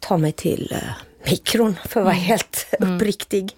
tar 0.00 0.18
mig 0.18 0.32
till 0.32 0.72
uh, 0.72 1.30
mikron 1.30 1.76
för 1.84 2.00
att 2.00 2.04
vara 2.04 2.14
mm. 2.14 2.24
helt 2.24 2.66
uppriktig. 2.80 3.56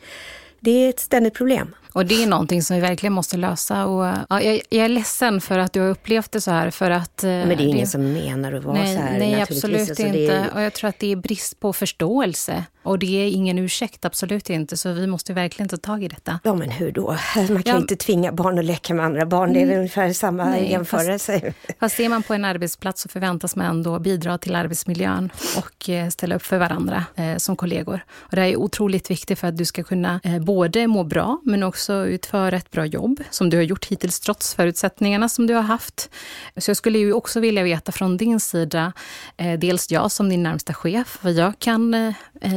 Det 0.60 0.70
är 0.70 0.88
ett 0.88 1.00
ständigt 1.00 1.34
problem. 1.34 1.74
Och 1.92 2.06
det 2.06 2.22
är 2.22 2.26
någonting 2.26 2.62
som 2.62 2.76
vi 2.76 2.82
verkligen 2.82 3.12
måste 3.12 3.36
lösa. 3.36 3.86
Och, 3.86 4.04
ja, 4.28 4.42
jag, 4.42 4.60
jag, 4.70 4.84
är 4.84 4.88
ledsen 4.88 5.40
för 5.40 5.58
att 5.58 5.72
du 5.72 5.80
har 5.80 5.88
upplevt 5.88 6.32
det 6.32 6.40
så 6.40 6.50
här. 6.50 6.70
För 6.70 6.90
att, 6.90 7.22
men 7.22 7.48
det 7.48 7.54
är 7.54 7.60
ingen 7.60 7.86
som 7.86 8.12
menar 8.12 8.52
att 8.52 8.64
vara 8.64 8.74
nej, 8.74 8.96
så 8.96 9.02
här. 9.02 9.18
Nej, 9.18 9.42
absolut 9.42 9.90
alltså, 9.90 10.02
inte. 10.02 10.32
Är... 10.32 10.54
Och 10.54 10.62
jag 10.62 10.72
tror 10.72 10.88
att 10.88 10.98
det 10.98 11.12
är 11.12 11.16
brist 11.16 11.60
på 11.60 11.72
förståelse. 11.72 12.64
Och 12.88 12.98
det 12.98 13.06
är 13.06 13.28
ingen 13.28 13.58
ursäkt, 13.58 14.04
absolut 14.04 14.50
inte. 14.50 14.76
Så 14.76 14.92
vi 14.92 15.06
måste 15.06 15.32
verkligen 15.32 15.68
ta 15.68 15.76
tag 15.76 16.04
i 16.04 16.08
detta. 16.08 16.40
Ja, 16.44 16.54
men 16.54 16.70
hur 16.70 16.92
då? 16.92 17.06
Man 17.36 17.46
kan 17.46 17.62
ja. 17.64 17.76
inte 17.76 17.96
tvinga 17.96 18.32
barn 18.32 18.58
att 18.58 18.64
leka 18.64 18.94
med 18.94 19.04
andra 19.04 19.26
barn. 19.26 19.52
Det 19.52 19.58
är 19.58 19.60
väl 19.60 19.68
mm. 19.68 19.78
ungefär 19.78 20.12
samma 20.12 20.44
nej, 20.44 20.70
jämförelse. 20.70 21.40
Fast, 21.40 21.78
fast 21.80 22.00
är 22.00 22.08
man 22.08 22.22
på 22.22 22.34
en 22.34 22.44
arbetsplats 22.44 23.02
så 23.02 23.08
förväntas 23.08 23.56
man 23.56 23.66
ändå 23.66 23.98
bidra 23.98 24.38
till 24.38 24.54
arbetsmiljön 24.54 25.30
och 25.56 25.88
eh, 25.88 26.08
ställa 26.08 26.34
upp 26.34 26.42
för 26.42 26.58
varandra 26.58 27.04
eh, 27.16 27.36
som 27.36 27.56
kollegor. 27.56 28.00
Och 28.10 28.36
det 28.36 28.40
här 28.40 28.48
är 28.48 28.56
otroligt 28.56 29.10
viktigt 29.10 29.38
för 29.38 29.48
att 29.48 29.56
du 29.56 29.64
ska 29.64 29.82
kunna 29.82 30.20
eh, 30.24 30.38
både 30.38 30.86
må 30.86 31.04
bra, 31.04 31.40
men 31.44 31.62
också 31.62 31.77
utföra 31.88 32.56
ett 32.56 32.70
bra 32.70 32.86
jobb, 32.86 33.22
som 33.30 33.50
du 33.50 33.56
har 33.56 33.64
gjort 33.64 33.84
hittills 33.84 34.20
trots 34.20 34.54
förutsättningarna 34.54 35.28
som 35.28 35.46
du 35.46 35.54
har 35.54 35.62
haft. 35.62 36.10
Så 36.56 36.70
jag 36.70 36.76
skulle 36.76 36.98
ju 36.98 37.12
också 37.12 37.40
vilja 37.40 37.62
veta 37.62 37.92
från 37.92 38.16
din 38.16 38.40
sida, 38.40 38.92
eh, 39.36 39.58
dels 39.58 39.90
jag 39.90 40.12
som 40.12 40.28
din 40.28 40.42
närmsta 40.42 40.74
chef, 40.74 41.18
vad 41.22 41.32
jag 41.32 41.58
kan 41.58 41.94
eh, 41.94 42.12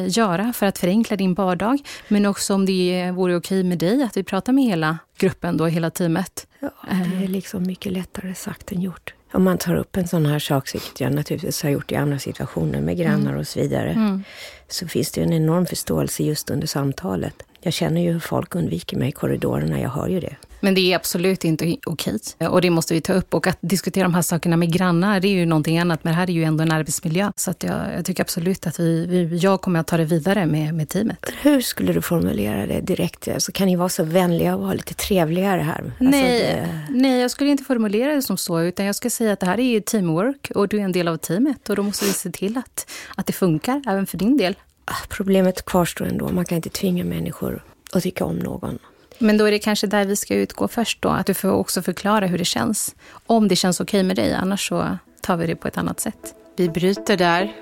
göra 0.07 0.53
för 0.53 0.65
att 0.65 0.77
förenkla 0.77 1.15
din 1.15 1.33
vardag, 1.33 1.79
men 2.07 2.25
också 2.25 2.53
om 2.53 2.65
det 2.65 3.11
vore 3.11 3.35
okej 3.35 3.63
med 3.63 3.77
dig 3.77 4.03
att 4.03 4.17
vi 4.17 4.23
pratar 4.23 4.53
med 4.53 4.63
hela 4.63 4.97
gruppen, 5.17 5.57
då, 5.57 5.65
hela 5.65 5.89
teamet. 5.89 6.47
Ja, 6.59 6.69
det 6.81 7.23
är 7.23 7.27
liksom 7.27 7.63
mycket 7.63 7.91
lättare 7.91 8.35
sagt 8.35 8.71
än 8.71 8.81
gjort. 8.81 9.13
Om 9.33 9.43
man 9.43 9.57
tar 9.57 9.75
upp 9.75 9.97
en 9.97 10.07
sån 10.07 10.25
här 10.25 10.39
sak, 10.39 10.73
vilket 10.73 10.99
jag 10.99 11.13
naturligtvis 11.13 11.63
har 11.63 11.69
gjort 11.69 11.91
i 11.91 11.95
andra 11.95 12.19
situationer 12.19 12.81
med 12.81 12.97
grannar 12.97 13.29
mm. 13.29 13.39
och 13.39 13.47
så 13.47 13.59
vidare, 13.59 13.91
mm. 13.91 14.23
så 14.67 14.87
finns 14.87 15.11
det 15.11 15.21
en 15.21 15.33
enorm 15.33 15.65
förståelse 15.65 16.23
just 16.23 16.49
under 16.49 16.67
samtalet. 16.67 17.43
Jag 17.61 17.73
känner 17.73 18.01
ju 18.01 18.11
hur 18.11 18.19
folk 18.19 18.55
undviker 18.55 18.97
mig 18.97 19.09
i 19.09 19.11
korridorerna, 19.11 19.79
jag 19.79 19.89
hör 19.89 20.07
ju 20.07 20.19
det. 20.19 20.35
Men 20.63 20.73
det 20.73 20.91
är 20.91 20.95
absolut 20.95 21.43
inte 21.45 21.77
okej. 21.85 22.19
Och 22.49 22.61
det 22.61 22.69
måste 22.69 22.93
vi 22.93 23.01
ta 23.01 23.13
upp. 23.13 23.33
Och 23.33 23.47
att 23.47 23.57
diskutera 23.61 24.03
de 24.03 24.13
här 24.13 24.21
sakerna 24.21 24.57
med 24.57 24.73
grannar, 24.73 25.19
det 25.19 25.27
är 25.27 25.31
ju 25.31 25.45
någonting 25.45 25.79
annat. 25.79 26.03
Men 26.03 26.13
det 26.13 26.17
här 26.17 26.29
är 26.29 26.33
ju 26.33 26.43
ändå 26.43 26.61
en 26.63 26.71
arbetsmiljö. 26.71 27.31
Så 27.35 27.51
att 27.51 27.63
jag, 27.63 27.93
jag 27.97 28.05
tycker 28.05 28.23
absolut 28.23 28.67
att 28.67 28.79
vi, 28.79 29.05
vi, 29.05 29.37
jag 29.37 29.61
kommer 29.61 29.79
att 29.79 29.87
ta 29.87 29.97
det 29.97 30.05
vidare 30.05 30.45
med, 30.45 30.73
med 30.73 30.89
teamet. 30.89 31.25
Hur 31.41 31.61
skulle 31.61 31.93
du 31.93 32.01
formulera 32.01 32.65
det 32.65 32.81
direkt? 32.81 33.27
Alltså, 33.27 33.51
kan 33.51 33.67
ni 33.67 33.75
vara 33.75 33.89
så 33.89 34.03
vänliga 34.03 34.55
och 34.55 34.61
vara 34.61 34.73
lite 34.73 34.93
trevligare 34.93 35.61
här? 35.61 35.83
Alltså, 35.83 36.03
nej, 36.03 36.39
det... 36.39 36.87
nej, 36.89 37.21
jag 37.21 37.31
skulle 37.31 37.49
inte 37.49 37.63
formulera 37.63 38.15
det 38.15 38.21
som 38.21 38.37
så. 38.37 38.61
Utan 38.61 38.85
jag 38.85 38.95
ska 38.95 39.09
säga 39.09 39.33
att 39.33 39.39
det 39.39 39.45
här 39.45 39.59
är 39.59 39.63
ju 39.63 39.81
teamwork 39.81 40.51
och 40.55 40.67
du 40.67 40.79
är 40.79 40.83
en 40.83 40.91
del 40.91 41.07
av 41.07 41.17
teamet. 41.17 41.69
Och 41.69 41.75
då 41.75 41.83
måste 41.83 42.05
vi 42.05 42.13
se 42.13 42.31
till 42.31 42.57
att, 42.57 42.91
att 43.15 43.25
det 43.25 43.33
funkar, 43.33 43.81
även 43.87 44.05
för 44.05 44.17
din 44.17 44.37
del. 44.37 44.55
Ah, 44.85 45.05
problemet 45.09 45.65
kvarstår 45.65 46.05
ändå. 46.05 46.29
Man 46.29 46.45
kan 46.45 46.55
inte 46.55 46.69
tvinga 46.69 47.03
människor 47.03 47.63
att 47.93 48.03
tycka 48.03 48.25
om 48.25 48.39
någon. 48.39 48.79
Men 49.17 49.37
då 49.37 49.45
är 49.45 49.51
det 49.51 49.59
kanske 49.59 49.87
där 49.87 50.05
vi 50.05 50.15
ska 50.15 50.35
utgå 50.35 50.67
först 50.67 51.01
då, 51.01 51.09
att 51.09 51.25
du 51.25 51.33
får 51.33 51.51
också 51.51 51.81
förklara 51.81 52.27
hur 52.27 52.37
det 52.37 52.45
känns. 52.45 52.95
Om 53.25 53.47
det 53.47 53.55
känns 53.55 53.79
okej 53.79 54.03
med 54.03 54.15
dig, 54.15 54.33
annars 54.33 54.67
så 54.67 54.97
tar 55.21 55.37
vi 55.37 55.47
det 55.47 55.55
på 55.55 55.67
ett 55.67 55.77
annat 55.77 55.99
sätt. 55.99 56.35
Vi 56.57 56.69
bryter 56.69 57.17
där. 57.17 57.53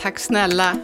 Tack 0.00 0.18
snälla. 0.18 0.76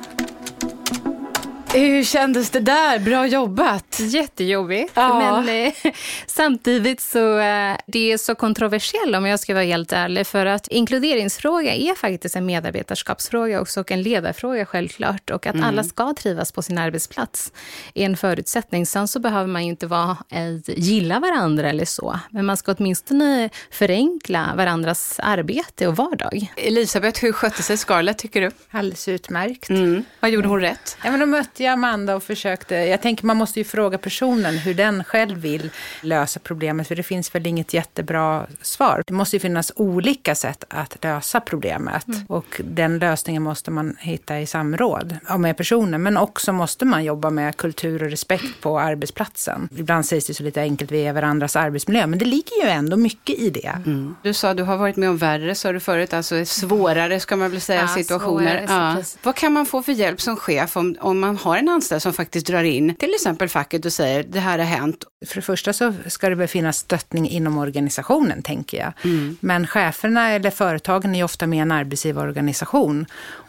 Hur 1.75 2.05
kändes 2.05 2.51
det 2.51 2.61
där? 2.61 2.99
Bra 2.99 3.27
jobbat! 3.27 4.01
Jättejobbigt. 4.01 4.93
Ja. 4.95 5.43
Men 5.43 5.67
eh, 5.67 5.73
samtidigt 6.27 7.01
så 7.01 7.39
eh, 7.39 7.77
det 7.87 8.13
är 8.13 8.19
så 8.19 8.35
kontroversiellt 8.35 9.17
om 9.17 9.27
jag 9.27 9.41
ska 9.41 9.55
vara 9.55 9.65
helt 9.65 9.93
ärlig. 9.93 10.27
För 10.27 10.47
att 10.47 10.69
inkluderingsfråga 10.69 11.75
är 11.75 11.95
faktiskt 11.95 12.37
en 12.37 12.47
medarbetarskapsfråga 12.47 13.61
också 13.61 13.81
och 13.81 13.91
en 13.91 14.03
ledarfråga 14.03 14.67
självklart. 14.67 15.31
Och 15.31 15.47
att 15.47 15.55
mm. 15.55 15.69
alla 15.69 15.85
ska 15.85 16.15
trivas 16.15 16.53
på 16.53 16.63
sin 16.63 16.79
arbetsplats 16.79 17.53
är 17.95 18.07
en 18.07 18.17
förutsättning. 18.17 18.87
Sen 18.87 19.09
så 19.09 19.21
behöver 19.21 19.47
man 19.47 19.65
ju 19.65 19.71
inte 19.71 19.87
vara, 19.87 20.17
eh, 20.31 20.57
gilla 20.67 21.21
varandra 21.21 21.69
eller 21.71 21.85
så. 21.85 22.21
Men 22.31 22.47
man 22.47 22.57
ska 22.57 22.75
åtminstone 22.79 23.51
förenkla 23.71 24.53
varandras 24.57 25.21
arbete 25.23 25.87
och 25.87 25.97
vardag. 25.97 26.53
Elisabeth, 26.57 27.23
hur 27.23 27.33
skötte 27.33 27.63
sig 27.63 27.77
Scarlett 27.77 28.19
tycker 28.19 28.41
du? 28.41 28.51
Alldeles 28.71 29.09
utmärkt. 29.09 29.71
Mm. 29.71 30.05
Vad 30.21 30.31
gjorde 30.31 30.49
hon 30.49 30.61
rätt? 30.61 30.97
Ja, 31.05 31.11
men 31.11 31.21
de 31.21 31.31
mötte 31.31 31.60
jag 31.65 31.73
Amanda 31.73 32.17
och 32.17 32.23
försökte, 32.23 32.75
jag 32.75 33.03
tänker 33.03 33.27
man 33.27 33.37
måste 33.37 33.61
ju 33.61 33.65
fråga 33.65 33.99
personen 33.99 34.59
hur 34.59 34.75
den 34.75 35.05
själv 35.05 35.39
vill 35.39 35.71
lösa 36.03 36.41
problemet, 36.41 36.89
för 36.89 36.97
det 36.97 37.03
finns 37.03 37.35
väl 37.35 37.47
inget 37.47 37.75
jättebra 37.75 38.47
svar. 38.63 39.03
Det 39.07 39.13
måste 39.13 39.37
ju 39.37 39.41
finnas 39.41 39.73
olika 39.77 40.35
sätt 40.35 40.65
att 40.69 41.05
lösa 41.05 41.41
problemet 41.41 42.09
mm. 42.09 42.27
och 42.29 42.61
den 42.65 42.99
lösningen 42.99 43.43
måste 43.43 43.71
man 43.71 43.97
hitta 44.01 44.41
i 44.41 44.47
samråd 44.47 45.17
med 45.39 45.57
personen, 45.57 46.03
men 46.03 46.17
också 46.17 46.53
måste 46.53 46.85
man 46.85 47.05
jobba 47.05 47.31
med 47.31 47.57
kultur 47.57 48.03
och 48.03 48.11
respekt 48.11 48.61
på 48.61 48.81
arbetsplatsen. 48.81 49.69
Ibland 49.77 50.07
sägs 50.07 50.27
det 50.27 50.35
så 50.35 50.43
lite 50.43 50.61
enkelt, 50.61 50.91
vi 50.91 51.07
är 51.07 51.13
varandras 51.13 51.57
arbetsmiljö, 51.57 52.07
men 52.07 52.19
det 52.19 52.25
ligger 52.25 52.65
ju 52.65 52.69
ändå 52.69 52.97
mycket 52.97 53.39
i 53.39 53.51
det. 53.51 53.79
Mm. 53.87 54.17
Du 54.23 54.35
sa 54.35 54.55
du 54.55 54.63
har 54.63 54.77
varit 54.77 54.97
med 54.97 55.09
om 55.09 55.17
värre, 55.17 55.55
sa 55.55 55.73
du 55.73 55.81
förut, 55.81 56.13
alltså 56.13 56.45
svårare 56.45 57.21
ska 57.21 57.37
man 57.37 57.51
väl 57.51 57.61
säga, 57.61 57.81
ja, 57.81 57.89
situationer. 57.89 58.65
Ja. 58.69 58.97
Vad 59.23 59.35
kan 59.35 59.53
man 59.53 59.67
få 59.67 59.83
för 59.83 59.93
hjälp 59.93 60.21
som 60.21 60.37
chef 60.37 60.77
om, 60.77 60.97
om 61.01 61.21
man 61.21 61.37
har 61.37 61.50
har 61.51 61.59
en 61.59 61.69
anställd 61.69 62.03
som 62.03 62.13
faktiskt 62.13 62.47
drar 62.47 62.65
in 62.65 62.95
till 62.95 63.15
exempel 63.15 63.49
facket 63.49 63.85
och 63.85 63.93
säger 63.93 64.23
det 64.23 64.41
här 64.41 64.59
har 64.59 64.67
hänt. 64.67 65.05
För 65.27 65.35
det 65.35 65.43
första 65.43 65.73
så 65.73 65.95
ska 66.07 66.29
det 66.29 66.35
väl 66.35 66.49
finnas 66.49 66.79
stöttning 66.79 67.29
inom 67.29 67.59
organisationen, 67.59 68.43
tänker 68.43 68.79
jag. 68.79 68.93
Mm. 69.05 69.37
Men 69.41 69.67
cheferna 69.67 70.31
eller 70.31 70.51
företagen 70.51 71.15
är 71.15 71.19
ju 71.19 71.25
ofta 71.25 71.47
med 71.47 71.57
i 71.57 71.61
en 71.61 71.73
arbetsgivarorganisation. 71.73 73.07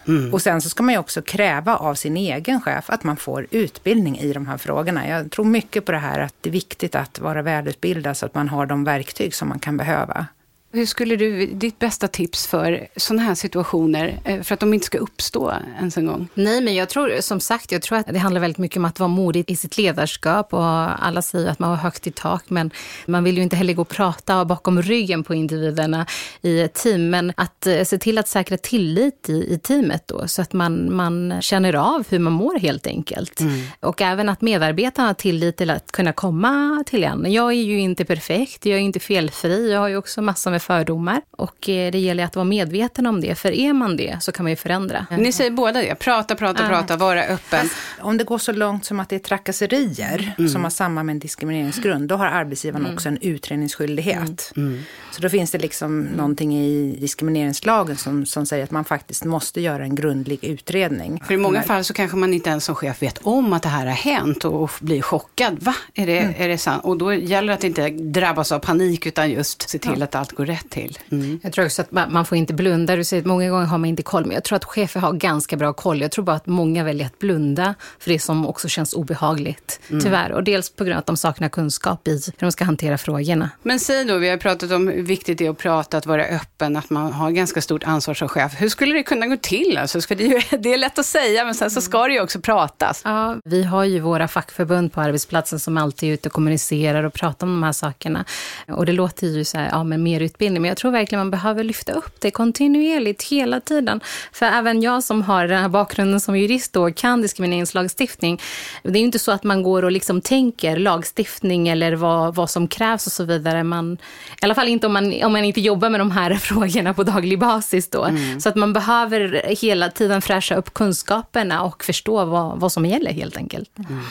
Mm. 0.07 0.33
Och 0.33 0.41
sen 0.41 0.61
så 0.61 0.69
ska 0.69 0.83
man 0.83 0.93
ju 0.93 0.99
också 0.99 1.21
kräva 1.21 1.75
av 1.75 1.95
sin 1.95 2.17
egen 2.17 2.61
chef 2.61 2.89
att 2.89 3.03
man 3.03 3.17
får 3.17 3.47
utbildning 3.51 4.19
i 4.19 4.33
de 4.33 4.47
här 4.47 4.57
frågorna. 4.57 5.07
Jag 5.07 5.31
tror 5.31 5.45
mycket 5.45 5.85
på 5.85 5.91
det 5.91 5.97
här 5.97 6.19
att 6.19 6.35
det 6.41 6.49
är 6.49 6.53
viktigt 6.53 6.95
att 6.95 7.19
vara 7.19 7.41
välutbildad 7.41 8.17
så 8.17 8.25
att 8.25 8.35
man 8.35 8.49
har 8.49 8.65
de 8.65 8.83
verktyg 8.83 9.35
som 9.35 9.49
man 9.49 9.59
kan 9.59 9.77
behöva. 9.77 10.27
Hur 10.73 10.86
skulle 10.86 11.15
du, 11.15 11.45
ditt 11.45 11.79
bästa 11.79 12.07
tips 12.07 12.47
för 12.47 12.88
sådana 12.95 13.21
här 13.21 13.36
situationer, 13.36 14.19
eh, 14.25 14.41
för 14.41 14.53
att 14.53 14.60
de 14.60 14.73
inte 14.73 14.86
ska 14.86 14.97
uppstå 14.97 15.53
ens 15.77 15.97
en 15.97 16.05
gång? 16.05 16.27
Nej, 16.34 16.62
men 16.62 16.75
jag 16.75 16.89
tror 16.89 17.21
som 17.21 17.39
sagt, 17.39 17.71
jag 17.71 17.81
tror 17.81 17.97
att 17.97 18.07
det 18.07 18.19
handlar 18.19 18.41
väldigt 18.41 18.57
mycket 18.57 18.77
om 18.77 18.86
att 18.86 18.99
vara 18.99 19.07
modig 19.07 19.51
i 19.51 19.55
sitt 19.55 19.77
ledarskap 19.77 20.53
och 20.53 20.63
alla 21.05 21.21
säger 21.21 21.49
att 21.49 21.60
man 21.60 21.69
har 21.69 21.77
högt 21.77 22.07
i 22.07 22.12
tak, 22.12 22.43
men 22.47 22.71
man 23.05 23.23
vill 23.23 23.38
ju 23.38 23.43
inte 23.43 23.55
heller 23.55 23.73
gå 23.73 23.81
och 23.81 23.89
prata 23.89 24.45
bakom 24.45 24.81
ryggen 24.81 25.23
på 25.23 25.34
individerna 25.34 26.05
i 26.41 26.62
ett 26.62 26.73
team, 26.73 27.10
men 27.10 27.34
att 27.38 27.67
eh, 27.67 27.84
se 27.84 27.97
till 27.97 28.17
att 28.17 28.27
säkra 28.27 28.57
tillit 28.57 29.29
i, 29.29 29.53
i 29.53 29.60
teamet 29.60 30.07
då, 30.07 30.27
så 30.27 30.41
att 30.41 30.53
man, 30.53 30.95
man 30.95 31.41
känner 31.41 31.73
av 31.73 32.03
hur 32.10 32.19
man 32.19 32.34
mår 32.34 32.60
helt 32.60 32.88
enkelt. 32.88 33.39
Mm. 33.39 33.62
Och 33.79 34.01
även 34.01 34.29
att 34.29 34.41
medarbetarna 34.41 35.07
har 35.07 35.13
tillit 35.13 35.57
till 35.57 35.69
att 35.69 35.91
kunna 35.91 36.13
komma 36.13 36.84
till 36.86 37.03
en. 37.03 37.31
Jag 37.31 37.49
är 37.51 37.63
ju 37.63 37.79
inte 37.79 38.05
perfekt, 38.05 38.65
jag 38.65 38.77
är 38.77 38.81
inte 38.81 38.99
felfri, 38.99 39.71
jag 39.71 39.79
har 39.79 39.88
ju 39.88 39.97
också 39.97 40.21
massor 40.21 40.51
med 40.51 40.61
fördomar. 40.62 41.21
Och 41.32 41.69
eh, 41.69 41.91
det 41.91 42.00
gäller 42.00 42.24
att 42.24 42.36
vara 42.36 42.45
medveten 42.45 43.08
om 43.08 43.21
det, 43.21 43.36
för 43.36 43.52
är 43.52 43.74
man 43.74 43.97
det 43.97 44.17
så 44.21 44.32
kan 44.32 44.43
man 44.43 44.52
ju 44.52 44.56
förändra. 44.56 45.06
Ni 45.17 45.32
säger 45.32 45.52
båda 45.52 45.82
det, 45.82 45.95
prata, 45.95 46.36
prata, 46.36 46.67
prata, 46.67 46.97
vara 46.97 47.24
öppen. 47.24 47.69
Om 48.00 48.17
det 48.17 48.24
går 48.24 48.38
så 48.38 48.52
långt 48.52 48.86
som 48.86 49.00
att 49.00 49.10
det 49.10 49.15
är 49.15 49.19
trakasserier 49.19 50.36
mm. 50.38 50.50
som 50.50 50.63
har 50.63 50.71
samma 50.71 51.04
med 51.04 51.13
en 51.13 51.19
diskrimineringsgrund, 51.19 52.08
då 52.08 52.15
har 52.15 52.26
arbetsgivaren 52.26 52.86
mm. 52.86 52.95
också 52.95 53.10
en 53.10 53.17
utredningsskyldighet. 53.21 54.52
Mm. 54.56 54.69
mm. 54.69 54.84
Så 55.12 55.21
då 55.21 55.30
finns 55.30 55.52
det 55.52 55.58
liksom 55.58 56.02
någonting 56.02 56.58
i 56.58 56.97
diskrimineringslagen 57.00 57.97
som, 57.97 58.26
som 58.26 58.45
säger 58.45 58.63
att 58.63 58.71
man 58.71 58.86
faktiskt 58.86 59.26
måste 59.26 59.62
göra 59.62 59.84
en 59.84 59.95
grundlig 59.95 60.43
utredning. 60.43 61.24
För 61.28 61.34
i 61.34 61.38
många 61.38 61.62
fall 61.63 61.84
så 61.84 61.93
kanske 61.93 62.17
man 62.17 62.34
inte 62.34 62.50
ens 62.50 62.65
som 62.65 62.76
chef 62.76 63.02
vet 63.02 63.17
om 63.17 63.54
att 63.54 63.63
det 63.63 63.69
här 63.69 63.86
har 63.86 63.93
hänt 63.93 64.45
och 64.45 64.71
blir 64.80 65.02
chockad. 65.02 65.63
Va? 65.63 65.76
Är 65.93 66.08
det, 66.08 66.19
mm. 66.19 66.34
är 66.38 66.47
det 66.47 66.58
sant? 66.58 66.84
Och 66.84 66.97
då 66.97 67.13
gäller 67.13 67.47
det 67.47 67.54
att 67.54 67.63
inte 67.63 67.89
drabbas 67.89 68.52
av 68.52 68.60
panik 68.60 69.06
utan 69.06 69.32
just 69.32 69.69
se 69.69 69.80
till 69.80 69.95
ja. 69.97 70.04
att 70.04 70.15
allt 70.15 70.32
går 70.32 70.45
rätt 70.45 70.50
till. 70.55 70.97
Mm. 71.11 71.39
Jag 71.43 71.53
tror 71.53 71.65
också 71.65 71.81
att 71.81 71.91
man, 71.91 72.25
får 72.25 72.37
inte 72.37 72.53
blunda. 72.53 72.95
Du 72.95 73.03
säger 73.03 73.21
att 73.21 73.27
många 73.27 73.49
gånger 73.49 73.65
har 73.65 73.77
man 73.77 73.89
inte 73.89 74.03
koll, 74.03 74.25
men 74.25 74.33
jag 74.33 74.43
tror 74.43 74.55
att 74.55 74.65
chefer 74.65 74.99
har 74.99 75.13
ganska 75.13 75.57
bra 75.57 75.73
koll. 75.73 76.01
Jag 76.01 76.11
tror 76.11 76.25
bara 76.25 76.35
att 76.35 76.47
många 76.47 76.83
väljer 76.83 77.05
att 77.05 77.19
blunda 77.19 77.75
för 77.99 78.09
det 78.09 78.19
som 78.19 78.47
också 78.47 78.67
känns 78.67 78.93
obehagligt, 78.93 79.79
mm. 79.89 80.03
tyvärr. 80.03 80.31
Och 80.31 80.43
dels 80.43 80.69
på 80.69 80.83
grund 80.83 80.93
av 80.93 80.99
att 80.99 81.05
de 81.05 81.17
saknar 81.17 81.49
kunskap 81.49 82.07
i 82.07 82.11
hur 82.11 82.33
de 82.39 82.51
ska 82.51 82.63
hantera 82.63 82.97
frågorna. 82.97 83.49
Men 83.63 83.79
säg 83.79 84.05
då, 84.05 84.17
vi 84.17 84.29
har 84.29 84.37
pratat 84.37 84.71
om 84.71 84.87
hur 84.87 85.03
viktigt 85.03 85.37
det 85.37 85.45
är 85.45 85.49
att 85.49 85.57
prata, 85.57 85.97
att 85.97 86.05
vara 86.05 86.25
öppen, 86.25 86.77
att 86.77 86.89
man 86.89 87.13
har 87.13 87.31
ganska 87.31 87.61
stort 87.61 87.83
ansvar 87.83 88.13
som 88.13 88.29
chef. 88.29 88.53
Hur 88.57 88.69
skulle 88.69 88.93
det 88.93 89.03
kunna 89.03 89.27
gå 89.27 89.37
till? 89.37 89.77
Alltså, 89.77 90.01
för 90.01 90.15
det, 90.15 90.23
är 90.23 90.27
ju, 90.27 90.57
det 90.57 90.73
är 90.73 90.77
lätt 90.77 90.99
att 90.99 91.05
säga, 91.05 91.45
men 91.45 91.55
sen 91.55 91.71
så 91.71 91.81
ska 91.81 92.07
det 92.07 92.13
ju 92.13 92.21
också 92.21 92.41
pratas. 92.41 93.01
Ja, 93.03 93.37
vi 93.45 93.63
har 93.63 93.83
ju 93.83 93.99
våra 93.99 94.27
fackförbund 94.27 94.93
på 94.93 95.01
arbetsplatsen 95.01 95.59
som 95.59 95.77
alltid 95.77 96.09
är 96.09 96.13
ute 96.13 96.29
och 96.29 96.33
kommunicerar 96.33 97.03
och 97.03 97.13
pratar 97.13 97.47
om 97.47 97.53
de 97.53 97.63
här 97.63 97.71
sakerna. 97.71 98.25
Och 98.67 98.85
det 98.85 98.91
låter 98.91 99.27
ju 99.27 99.43
så 99.43 99.57
här, 99.57 99.69
ja 99.71 99.83
men 99.83 100.03
mer 100.03 100.19
utbildning, 100.19 100.40
men 100.49 100.65
jag 100.65 100.77
tror 100.77 100.91
verkligen 100.91 101.19
man 101.19 101.32
behöver 101.32 101.63
lyfta 101.63 101.93
upp 101.93 102.21
det 102.21 102.32
kontinuerligt 102.32 103.23
hela 103.23 103.60
tiden. 103.60 104.01
För 104.32 104.45
även 104.45 104.82
jag 104.82 105.04
som 105.04 105.21
har 105.21 105.47
den 105.47 105.62
här 105.62 105.69
bakgrunden 105.69 106.19
som 106.19 106.38
jurist 106.38 106.73
då 106.73 106.91
kan 106.91 107.21
diskrimineringslagstiftning. 107.21 108.41
Det 108.84 108.89
är 108.89 108.99
ju 108.99 109.06
inte 109.06 109.19
så 109.19 109.32
att 109.32 109.43
man 109.43 109.63
går 109.63 109.86
och 109.86 109.91
liksom 109.91 110.21
tänker 110.21 110.77
lagstiftning 110.77 111.67
eller 111.67 111.93
vad, 111.93 112.36
vad 112.36 112.49
som 112.49 112.67
krävs 112.67 113.06
och 113.08 113.13
så 113.13 113.23
vidare. 113.23 113.63
Man, 113.63 113.93
I 114.41 114.45
alla 114.45 114.56
fall 114.56 114.67
inte 114.67 114.88
om 114.88 114.93
man, 114.93 115.23
om 115.23 115.32
man 115.32 115.45
inte 115.45 115.62
jobbar 115.62 115.89
med 115.89 115.99
de 115.99 116.12
här 116.12 116.36
frågorna 116.36 116.93
på 116.93 117.04
daglig 117.04 117.39
basis 117.39 117.89
då. 117.89 118.04
Mm. 118.04 118.41
Så 118.41 118.49
att 118.49 118.56
man 118.56 118.73
behöver 118.73 119.43
hela 119.62 119.89
tiden 119.89 120.21
fräscha 120.21 120.56
upp 120.56 120.73
kunskaperna 120.73 121.63
och 121.63 121.84
förstå 121.84 122.25
vad, 122.25 122.60
vad 122.60 122.71
som 122.71 122.86
gäller 122.86 123.12
helt 123.12 123.38
enkelt. 123.38 123.69
Mm. 123.80 124.01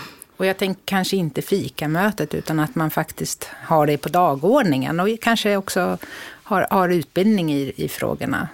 Och 0.40 0.46
jag 0.46 0.57
tänker 0.57 0.83
kanske 0.85 1.16
inte 1.16 1.42
fikamötet 1.42 2.35
utan 2.35 2.61
att 2.61 2.74
man 2.74 2.90
faktiskt 2.90 3.48
har 3.62 3.87
det 3.87 3.98
på 3.98 4.09
dagordningen 4.09 5.00
och 5.00 5.09
kanske 5.20 5.57
också 5.57 5.98
har, 6.42 6.66
har 6.70 6.88
utbildning 6.88 7.53
i, 7.53 7.72
i 7.76 7.88
frågorna. 7.88 8.48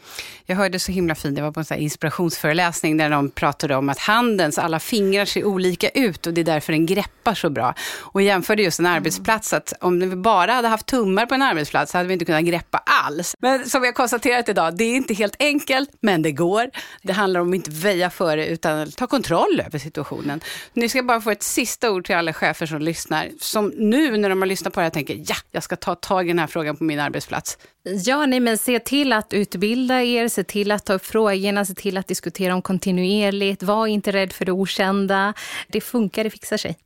Jag 0.49 0.57
hörde 0.57 0.79
så 0.79 0.93
himla 0.93 1.15
fint, 1.15 1.39
jag 1.39 1.45
var 1.45 1.53
på 1.53 1.61
en 1.61 1.65
sån 1.65 1.77
inspirationsföreläsning 1.77 2.97
där 2.97 3.11
de 3.11 3.31
pratade 3.31 3.77
om 3.77 3.89
att 3.89 3.99
handens 3.99 4.59
alla 4.59 4.81
fingrar 4.81 5.25
ser 5.25 5.45
olika 5.45 5.89
ut 5.89 6.27
och 6.27 6.35
det 6.35 6.41
är 6.41 6.45
därför 6.45 6.73
den 6.73 6.87
greppar 6.87 7.35
så 7.35 7.51
bra. 7.51 7.75
Och 7.99 8.23
jämförde 8.23 8.63
just 8.63 8.79
en 8.79 8.87
arbetsplats, 8.87 9.53
att 9.53 9.73
om 9.81 10.01
vi 10.01 10.17
bara 10.17 10.53
hade 10.53 10.69
haft 10.69 10.87
tummar 10.87 11.27
på 11.27 11.35
en 11.35 11.43
arbetsplats 11.43 11.93
så 11.93 11.99
hade 11.99 12.09
vi 12.09 12.13
inte 12.13 12.25
kunnat 12.25 12.45
greppa 12.45 12.83
alls. 12.87 13.35
Men 13.39 13.69
som 13.69 13.81
vi 13.81 13.89
har 13.89 13.93
konstaterat 13.93 14.49
idag, 14.49 14.77
det 14.77 14.85
är 14.85 14.97
inte 14.97 15.15
helt 15.15 15.37
enkelt, 15.39 15.91
men 16.01 16.23
det 16.23 16.33
går. 16.33 16.71
Det 17.03 17.13
handlar 17.13 17.41
om 17.41 17.49
att 17.49 17.55
inte 17.55 17.71
väja 17.71 18.11
för 18.11 18.37
det, 18.37 18.47
utan 18.47 18.91
ta 18.91 19.07
kontroll 19.07 19.63
över 19.67 19.79
situationen. 19.79 20.41
Nu 20.73 20.89
ska 20.89 20.99
jag 20.99 21.07
bara 21.07 21.21
få 21.21 21.31
ett 21.31 21.43
sista 21.43 21.91
ord 21.91 22.07
till 22.07 22.15
alla 22.15 22.33
chefer 22.33 22.67
som 22.67 22.81
lyssnar, 22.81 23.29
som 23.41 23.73
nu 23.77 24.17
när 24.17 24.29
de 24.29 24.43
har 24.43 24.47
lyssnat 24.47 24.73
på 24.73 24.81
det 24.81 24.85
här 24.85 24.91
tänker, 24.91 25.25
ja, 25.27 25.37
jag 25.51 25.63
ska 25.63 25.77
ta 25.77 25.95
tag 25.95 26.25
i 26.25 26.29
den 26.29 26.39
här 26.39 26.47
frågan 26.47 26.77
på 26.77 26.85
min 26.85 27.01
arbetsplats. 27.01 27.59
Ja, 28.05 28.27
nej, 28.27 28.41
men 28.41 28.59
se 28.59 28.79
till 28.79 29.13
att 29.13 29.33
utbilda 29.33 30.03
er, 30.03 30.29
se 30.37 30.45
till 30.45 30.73
att 30.73 30.85
ta 30.85 30.93
upp 30.93 31.07
frågorna, 31.07 31.65
se 31.65 31.75
till 31.75 31.97
att 31.97 32.09
diskutera 32.09 32.53
dem 32.53 32.63
kontinuerligt. 32.63 33.63
Var 33.63 33.87
inte 33.87 34.13
rädd 34.13 34.33
för 34.33 34.45
det 34.45 34.53
okända. 34.53 35.35
Det 35.69 35.81
funkar, 35.81 36.25
det 36.25 36.31
fixar 36.31 36.57
sig. 36.57 36.77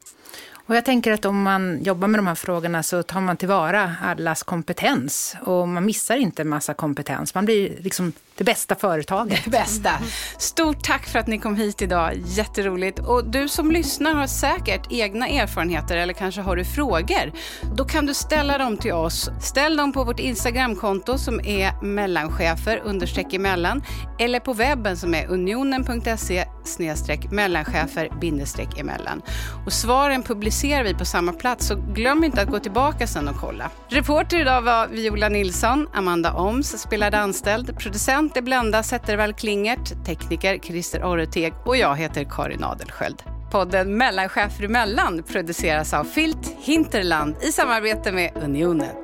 Och 0.53 0.77
jag 0.77 0.85
tänker 0.85 1.13
att 1.13 1.25
om 1.25 1.43
man 1.43 1.83
jobbar 1.83 2.09
med 2.09 2.19
de 2.19 2.27
här 2.27 2.35
frågorna 2.35 2.83
så 2.83 3.03
tar 3.03 3.21
man 3.21 3.37
tillvara 3.37 3.95
allas 4.03 4.43
kompetens. 4.43 5.37
Och 5.43 5.69
man 5.69 5.87
missar 5.87 6.17
inte 6.17 6.43
en 6.43 6.49
massa 6.49 6.75
kompetens. 6.75 7.35
Man 7.35 7.45
blir 7.45 7.77
liksom 7.81 8.13
det 8.41 8.45
bästa 8.45 8.75
företaget. 8.75 9.45
Det 9.45 9.51
bästa. 9.51 9.91
Stort 10.39 10.83
tack 10.83 11.07
för 11.07 11.19
att 11.19 11.27
ni 11.27 11.39
kom 11.39 11.57
hit 11.57 11.83
idag. 11.83 12.13
Jätteroligt. 12.27 12.99
Och 12.99 13.25
du 13.25 13.49
som 13.49 13.71
lyssnar 13.71 14.15
har 14.15 14.27
säkert 14.27 14.87
egna 14.91 15.29
erfarenheter 15.29 15.97
eller 15.97 16.15
kanske 16.15 16.41
har 16.41 16.57
du 16.57 16.65
frågor. 16.65 17.33
Då 17.75 17.85
kan 17.85 18.07
du 18.07 18.15
ställa 18.15 18.59
dem 18.59 18.77
till 18.77 18.93
oss. 18.93 19.31
Ställ 19.41 19.77
dem 19.77 19.93
på 19.93 20.05
vårt 20.05 20.21
Instagramkonto 20.21 21.19
som 21.19 21.41
är 21.45 21.83
mellanchefer 21.83 22.81
understreck 22.85 23.35
emellan 23.35 23.83
eller 24.19 24.41
på 24.41 24.53
webben 24.53 24.97
som 24.97 25.15
är 25.15 25.27
unionen.se 25.27 26.45
snedstreck 26.65 27.31
mellanchefer 27.31 28.09
bindestreck 28.21 28.79
emellan. 28.79 29.23
Och 29.67 29.73
svaren 29.73 30.23
publicerar 30.23 30.85
vi 30.85 30.95
på 30.95 31.05
samma 31.05 31.33
plats 31.33 31.67
så 31.67 31.75
glöm 31.75 32.25
inte 32.25 32.43
att 32.43 32.49
gå 32.49 32.59
tillbaka 32.59 33.07
sen 33.07 33.29
och 33.29 33.37
kolla. 33.37 33.71
Reporter 33.89 34.41
idag 34.41 34.63
var 34.63 34.87
Viola 34.87 35.29
Nilsson, 35.29 35.89
Amanda 35.95 36.33
Oms 36.33 36.83
spelade 36.83 37.19
anställd, 37.19 37.79
producent 37.79 38.30
inte 38.31 38.43
Blenda 38.43 38.83
Zettervall 38.83 39.33
Klingert, 39.33 40.05
tekniker 40.07 40.59
Christer 40.59 41.05
Orreteg 41.05 41.53
och 41.65 41.77
jag 41.77 41.97
heter 41.97 42.25
Karin 42.31 42.65
Adelsköld. 42.65 43.23
Podden 43.53 43.97
Mellanchefer 43.97 44.65
emellan 44.65 45.23
produceras 45.23 45.95
av 45.95 46.05
Filt 46.05 46.57
Hinterland 46.61 47.37
i 47.43 47.53
samarbete 47.53 48.13
med 48.13 48.31
Unionen. 48.43 48.95